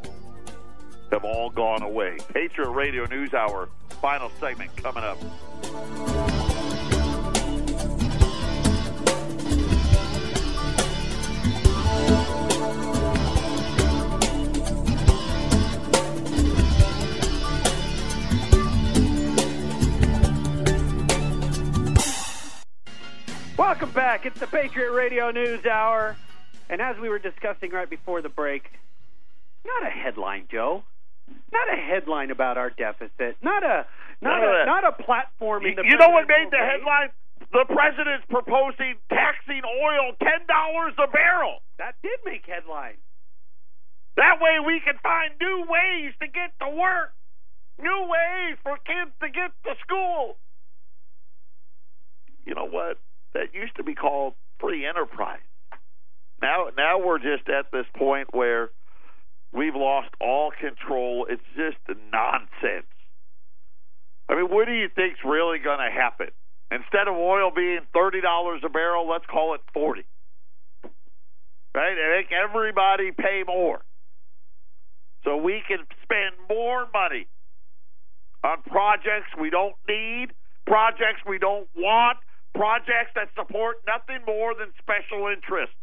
have 1.11 1.24
all 1.24 1.49
gone 1.49 1.84
away. 1.84 2.18
Patriot 2.34 2.70
Radio 2.70 3.05
News 3.05 3.34
Hour, 3.34 3.70
final 4.01 4.32
segment 4.39 4.76
coming 4.76 5.03
up. 5.03 5.18
Welcome 23.68 23.91
back. 23.91 24.26
It's 24.26 24.39
the 24.39 24.47
Patriot 24.47 24.93
Radio 24.93 25.30
News 25.30 25.65
Hour. 25.65 26.15
And 26.70 26.80
as 26.80 26.95
we 27.01 27.09
were 27.09 27.20
discussing 27.20 27.72
right 27.72 27.89
before 27.89 28.22
the 28.22 28.30
break, 28.30 28.63
not 29.65 29.86
a 29.86 29.89
headline, 29.89 30.47
Joe. 30.49 30.84
Not 31.51 31.68
a 31.68 31.76
headline 31.76 32.32
about 32.32 32.57
our 32.57 32.70
deficit. 32.70 33.36
Not 33.41 33.63
a 33.63 33.86
not 34.22 34.41
a 34.41 34.65
not 34.65 34.88
a 34.88 34.93
platform 35.03 35.65
in 35.65 35.76
the 35.76 35.84
You 35.84 35.97
know 35.97 36.11
what 36.11 36.30
made 36.30 36.47
the 36.49 36.57
eh? 36.57 36.65
headline? 36.65 37.09
The 37.51 37.65
president's 37.68 38.26
proposing 38.30 38.95
taxing 39.09 39.61
oil 39.65 40.15
ten 40.18 40.47
dollars 40.47 40.93
a 40.97 41.11
barrel. 41.11 41.59
That 41.78 41.95
did 42.01 42.20
make 42.24 42.45
headlines. 42.47 43.03
That 44.15 44.39
way 44.39 44.63
we 44.65 44.80
can 44.80 44.95
find 45.03 45.34
new 45.41 45.65
ways 45.68 46.13
to 46.22 46.28
get 46.28 46.55
to 46.61 46.70
work, 46.70 47.11
new 47.84 48.07
ways 48.07 48.55
for 48.63 48.78
kids 48.78 49.11
to 49.20 49.28
get 49.28 49.51
to 49.65 49.76
school. 49.84 50.38
You 52.45 52.55
know 52.55 52.70
what? 52.70 52.97
That 53.34 53.53
used 53.53 53.75
to 53.78 53.84
be 53.84 53.93
called 53.93 54.34
free 54.59 54.86
enterprise. 54.86 55.39
Now, 56.41 56.67
now 56.78 56.99
we're 56.99 57.19
just 57.19 57.49
at 57.49 57.71
this 57.71 57.86
point 57.95 58.30
where 58.32 58.69
we've 59.51 59.75
lost 59.75 60.09
all 60.21 60.51
control. 60.51 61.28
It's 61.30 61.41
just 61.55 61.78
nonsense. 62.11 62.88
I 64.30 64.36
mean, 64.36 64.49
what 64.49 64.65
do 64.65 64.73
you 64.73 64.89
think's 64.93 65.19
really 65.23 65.59
going 65.59 65.80
to 65.80 65.91
happen? 65.91 66.28
Instead 66.69 67.07
of 67.07 67.15
oil 67.15 67.51
being 67.55 67.80
thirty 67.93 68.19
dollars 68.19 68.61
a 68.65 68.69
barrel, 68.69 69.07
let's 69.09 69.25
call 69.25 69.53
it 69.55 69.61
forty. 69.73 70.05
Right? 71.73 71.97
And 71.97 72.11
make 72.17 72.32
everybody 72.32 73.11
pay 73.11 73.43
more 73.47 73.82
so 75.23 75.38
we 75.38 75.61
can 75.67 75.80
spend 76.03 76.36
more 76.49 76.88
money 76.93 77.28
on 78.43 78.61
projects 78.63 79.28
we 79.39 79.49
don't 79.49 79.75
need 79.88 80.34
projects 80.65 81.21
we 81.25 81.39
don't 81.39 81.67
want, 81.75 82.17
projects 82.58 83.12
that 83.16 83.30
support 83.36 83.78
nothing 83.86 84.26
more 84.26 84.53
than 84.53 84.74
special 84.82 85.28
interests. 85.28 85.76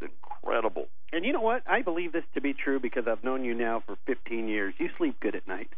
It's 0.00 0.12
incredible. 0.12 0.86
And 1.12 1.24
you 1.24 1.32
know 1.32 1.40
what? 1.40 1.62
I 1.66 1.82
believe 1.82 2.12
this 2.12 2.24
to 2.34 2.40
be 2.40 2.54
true 2.54 2.78
because 2.78 3.04
I've 3.06 3.24
known 3.24 3.44
you 3.44 3.54
now 3.54 3.82
for 3.86 3.96
15 4.06 4.48
years. 4.48 4.74
You 4.78 4.88
sleep 4.98 5.18
good 5.20 5.34
at 5.34 5.48
night. 5.48 5.68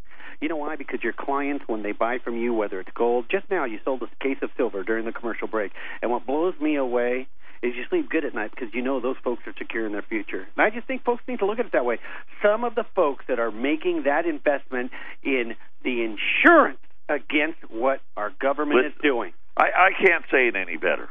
You 0.41 0.49
know 0.49 0.57
why? 0.57 0.77
Because 0.77 1.03
your 1.03 1.13
clients, 1.13 1.65
when 1.67 1.83
they 1.83 1.93
buy 1.93 2.19
from 2.19 2.37
you, 2.37 2.53
whether 2.53 2.81
it's 2.81 2.91
gold, 2.95 3.27
just 3.31 3.49
now 3.51 3.65
you 3.65 3.79
sold 3.85 4.03
a 4.03 4.25
case 4.25 4.39
of 4.43 4.51
silver 4.57 4.83
during 4.83 5.05
the 5.05 5.13
commercial 5.13 5.49
break. 5.49 5.73
And 6.03 6.11
what 6.11 6.27
blows 6.27 6.55
me 6.61 6.77
away 6.77 7.29
is 7.63 7.75
you 7.75 7.85
sleep 7.89 8.11
good 8.11 8.25
at 8.25 8.35
night 8.35 8.51
because 8.51 8.75
you 8.75 8.83
know 8.83 9.01
those 9.01 9.17
folks 9.25 9.43
are 9.47 9.55
secure 9.57 9.87
in 9.87 9.93
their 9.93 10.03
future. 10.03 10.47
And 10.57 10.67
I 10.67 10.71
just 10.71 10.87
think 10.87 11.05
folks 11.05 11.23
need 11.27 11.39
to 11.39 11.47
look 11.47 11.59
at 11.59 11.67
it 11.67 11.73
that 11.73 11.85
way. 11.85 11.99
Some 12.43 12.65
of 12.65 12.75
the 12.75 12.85
folks 12.95 13.25
that 13.29 13.39
are 13.39 13.51
making 13.51 14.03
that 14.05 14.27
investment 14.27 14.91
in 15.23 15.55
the 15.83 16.05
insurance 16.05 16.79
against 17.09 17.59
what 17.71 18.01
our 18.17 18.31
government 18.41 18.79
Listen, 18.79 18.93
is 18.93 19.03
doing. 19.03 19.33
I, 19.57 19.65
I 19.65 19.91
can't 19.99 20.25
say 20.31 20.49
it 20.49 20.57
any 20.57 20.77
better. 20.77 21.09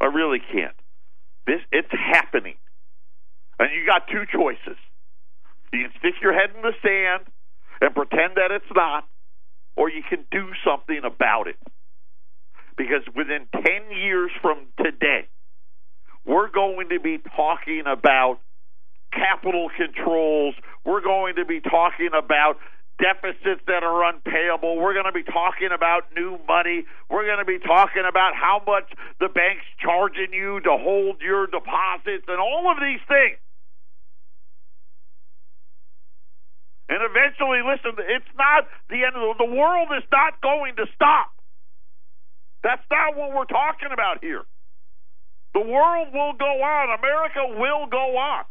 I 0.00 0.06
really 0.06 0.40
can't. 0.40 0.74
This 1.46 1.60
it's 1.72 1.92
happening. 1.92 2.54
And 3.58 3.70
you 3.74 3.86
got 3.86 4.06
two 4.08 4.24
choices. 4.32 4.78
You 5.72 5.88
can 5.88 5.92
stick 5.98 6.14
your 6.22 6.32
head 6.32 6.50
in 6.54 6.62
the 6.62 6.72
sand 6.82 7.26
and 7.80 7.94
pretend 7.94 8.36
that 8.36 8.50
it's 8.50 8.70
not, 8.74 9.06
or 9.76 9.90
you 9.90 10.02
can 10.08 10.24
do 10.30 10.50
something 10.64 11.00
about 11.04 11.48
it. 11.48 11.56
Because 12.76 13.02
within 13.14 13.46
10 13.52 13.64
years 13.90 14.30
from 14.40 14.66
today, 14.80 15.26
we're 16.24 16.50
going 16.50 16.90
to 16.90 17.00
be 17.00 17.18
talking 17.36 17.82
about 17.86 18.38
capital 19.12 19.68
controls. 19.76 20.54
We're 20.84 21.02
going 21.02 21.36
to 21.36 21.44
be 21.44 21.60
talking 21.60 22.10
about 22.16 22.58
deficits 22.98 23.62
that 23.66 23.82
are 23.82 24.04
unpayable. 24.10 24.76
We're 24.76 24.94
going 24.94 25.06
to 25.06 25.14
be 25.14 25.22
talking 25.22 25.70
about 25.74 26.10
new 26.14 26.38
money. 26.46 26.84
We're 27.08 27.26
going 27.26 27.38
to 27.38 27.46
be 27.46 27.58
talking 27.58 28.02
about 28.08 28.34
how 28.34 28.60
much 28.66 28.90
the 29.20 29.28
bank's 29.28 29.64
charging 29.78 30.32
you 30.32 30.60
to 30.60 30.74
hold 30.76 31.22
your 31.22 31.46
deposits 31.46 32.26
and 32.26 32.38
all 32.38 32.70
of 32.70 32.78
these 32.82 33.02
things. 33.06 33.38
And 36.88 36.98
eventually, 37.04 37.60
listen, 37.62 37.92
it's 38.00 38.32
not 38.36 38.64
the 38.88 39.04
end 39.04 39.14
of 39.14 39.36
the, 39.36 39.44
the 39.46 39.52
world 39.52 39.88
is 39.96 40.04
not 40.10 40.40
going 40.40 40.74
to 40.76 40.86
stop. 40.94 41.30
That's 42.64 42.82
not 42.90 43.14
what 43.14 43.36
we're 43.36 43.46
talking 43.46 43.92
about 43.92 44.24
here. 44.24 44.42
The 45.54 45.60
world 45.60 46.08
will 46.12 46.32
go 46.32 46.52
on. 46.64 46.98
America 46.98 47.60
will 47.60 47.86
go 47.86 48.16
on. 48.16 48.44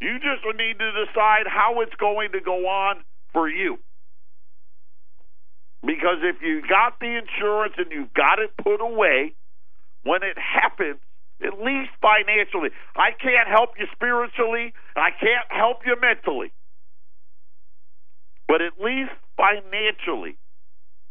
You 0.00 0.18
just 0.18 0.44
need 0.56 0.78
to 0.78 0.92
decide 1.04 1.46
how 1.46 1.80
it's 1.80 1.94
going 1.96 2.32
to 2.32 2.40
go 2.40 2.66
on 2.66 2.96
for 3.32 3.48
you. 3.48 3.78
Because 5.82 6.18
if 6.22 6.42
you 6.42 6.62
got 6.66 7.00
the 7.00 7.18
insurance 7.18 7.74
and 7.76 7.90
you 7.90 8.08
got 8.14 8.38
it 8.38 8.50
put 8.56 8.80
away, 8.80 9.34
when 10.02 10.22
it 10.22 10.36
happens, 10.36 11.00
at 11.42 11.58
least 11.58 11.90
financially, 12.00 12.70
I 12.96 13.10
can't 13.12 13.48
help 13.48 13.70
you 13.78 13.86
spiritually, 13.92 14.72
I 14.96 15.10
can't 15.10 15.48
help 15.48 15.78
you 15.86 15.96
mentally. 16.00 16.52
But 18.46 18.60
at 18.60 18.72
least 18.82 19.12
financially, 19.36 20.36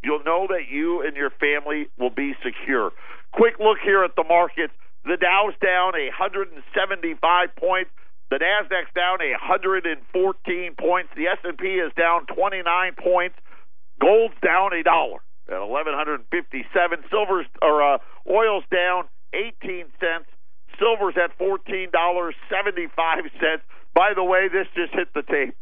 you'll 0.04 0.24
know 0.24 0.48
that 0.50 0.70
you 0.70 1.02
and 1.02 1.16
your 1.16 1.32
family 1.32 1.88
will 1.98 2.10
be 2.10 2.34
secure. 2.44 2.92
Quick 3.32 3.56
look 3.60 3.78
here 3.84 4.04
at 4.04 4.16
the 4.16 4.24
markets. 4.24 4.74
The 5.06 5.18
Dow's 5.18 5.54
down 5.64 5.94
175 5.94 7.56
points. 7.56 7.90
The 8.30 8.38
Nasdaq's 8.38 8.94
down 8.94 9.18
114 9.20 10.76
points. 10.78 11.10
The 11.16 11.28
S&P 11.28 11.66
is 11.66 11.92
down 11.98 12.28
29 12.28 12.94
points. 13.02 13.36
Gold's 14.00 14.36
down 14.46 14.72
a 14.74 14.84
dollar 14.84 15.20
at 15.50 15.60
1157. 15.60 17.04
Silver's 17.10 17.48
or 17.62 17.82
uh, 17.82 17.98
oil's 18.30 18.64
down 18.72 19.06
18 19.34 19.86
cents. 20.00 20.30
Silver's 20.78 21.18
at 21.18 21.36
$14.75. 21.38 23.62
By 23.96 24.14
the 24.16 24.24
way, 24.24 24.48
this 24.48 24.68
just 24.76 24.94
hit 24.94 25.12
the 25.14 25.24
tape. 25.24 25.56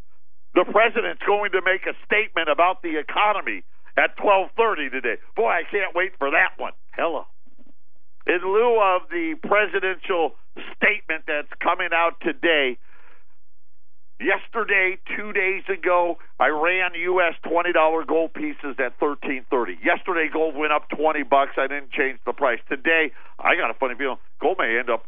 The 0.53 0.65
president's 0.65 1.23
going 1.25 1.51
to 1.51 1.61
make 1.63 1.87
a 1.87 1.93
statement 2.05 2.49
about 2.49 2.81
the 2.81 2.97
economy 2.99 3.63
at 3.95 4.17
12:30 4.17 4.91
today. 4.91 5.15
Boy, 5.35 5.49
I 5.49 5.63
can't 5.69 5.95
wait 5.95 6.17
for 6.17 6.31
that 6.31 6.57
one. 6.57 6.73
Hello. 6.95 7.25
In 8.27 8.39
lieu 8.43 8.81
of 8.81 9.03
the 9.09 9.35
presidential 9.41 10.35
statement 10.75 11.23
that's 11.27 11.47
coming 11.63 11.89
out 11.93 12.19
today, 12.19 12.77
yesterday, 14.19 14.97
two 15.15 15.31
days 15.31 15.63
ago, 15.71 16.17
I 16.37 16.49
ran 16.49 16.93
U.S. 16.93 17.35
twenty 17.47 17.71
dollar 17.71 18.03
gold 18.03 18.33
pieces 18.33 18.75
at 18.79 18.99
thirteen 18.99 19.45
thirty. 19.49 19.77
Yesterday, 19.81 20.27
gold 20.31 20.55
went 20.55 20.73
up 20.73 20.89
twenty 20.89 21.23
bucks. 21.23 21.51
I 21.57 21.67
didn't 21.67 21.91
change 21.91 22.19
the 22.25 22.33
price. 22.33 22.59
Today, 22.67 23.11
I 23.39 23.55
got 23.55 23.71
a 23.71 23.73
funny 23.75 23.95
feeling 23.95 24.17
gold 24.41 24.57
may 24.59 24.77
end 24.77 24.89
up 24.89 25.05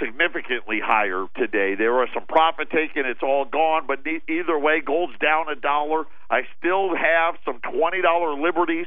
significantly 0.00 0.80
higher 0.82 1.26
today. 1.36 1.76
There 1.76 1.92
was 1.92 2.08
some 2.12 2.26
profit 2.26 2.68
taken; 2.70 3.06
it's 3.06 3.22
all 3.22 3.44
gone. 3.44 3.86
But 3.86 4.00
either 4.28 4.58
way, 4.58 4.80
gold's 4.80 5.16
down 5.22 5.48
a 5.48 5.54
dollar. 5.54 6.04
I 6.30 6.42
still 6.58 6.96
have 6.96 7.36
some 7.44 7.60
twenty 7.60 8.02
dollar 8.02 8.34
liberties 8.34 8.86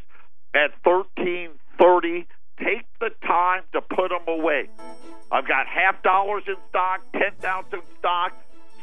at 0.54 0.72
thirteen 0.84 1.52
thirty. 1.80 2.28
Take 2.60 2.86
the 3.00 3.12
time 3.26 3.64
to 3.74 3.82
put 3.82 4.10
them 4.10 4.28
away. 4.28 4.70
I've 5.32 5.48
got 5.48 5.68
half 5.68 6.02
dollars 6.04 6.44
in 6.48 6.56
stock, 6.70 7.02
ten 7.14 7.32
ounce 7.46 7.68
in 7.74 7.82
stock. 8.00 8.34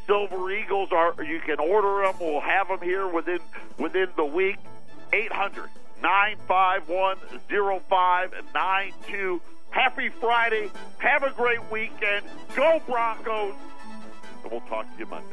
Silver 0.06 0.50
Eagles 0.50 0.90
are 0.92 1.14
you 1.22 1.40
can 1.40 1.58
order 1.58 2.02
them. 2.04 2.14
We'll 2.20 2.40
have 2.40 2.68
them 2.68 2.82
here 2.82 3.08
within 3.08 3.40
within 3.78 4.08
the 4.16 4.24
week. 4.24 4.58
800 5.12 5.70
951 6.02 7.16
0592. 7.48 9.40
Happy 9.70 10.08
Friday. 10.08 10.70
Have 10.98 11.22
a 11.22 11.30
great 11.30 11.60
weekend. 11.70 12.24
Go 12.54 12.80
Broncos. 12.86 13.54
And 14.42 14.52
we'll 14.52 14.60
talk 14.62 14.86
to 14.92 14.98
you 14.98 15.06
Monday. 15.06 15.28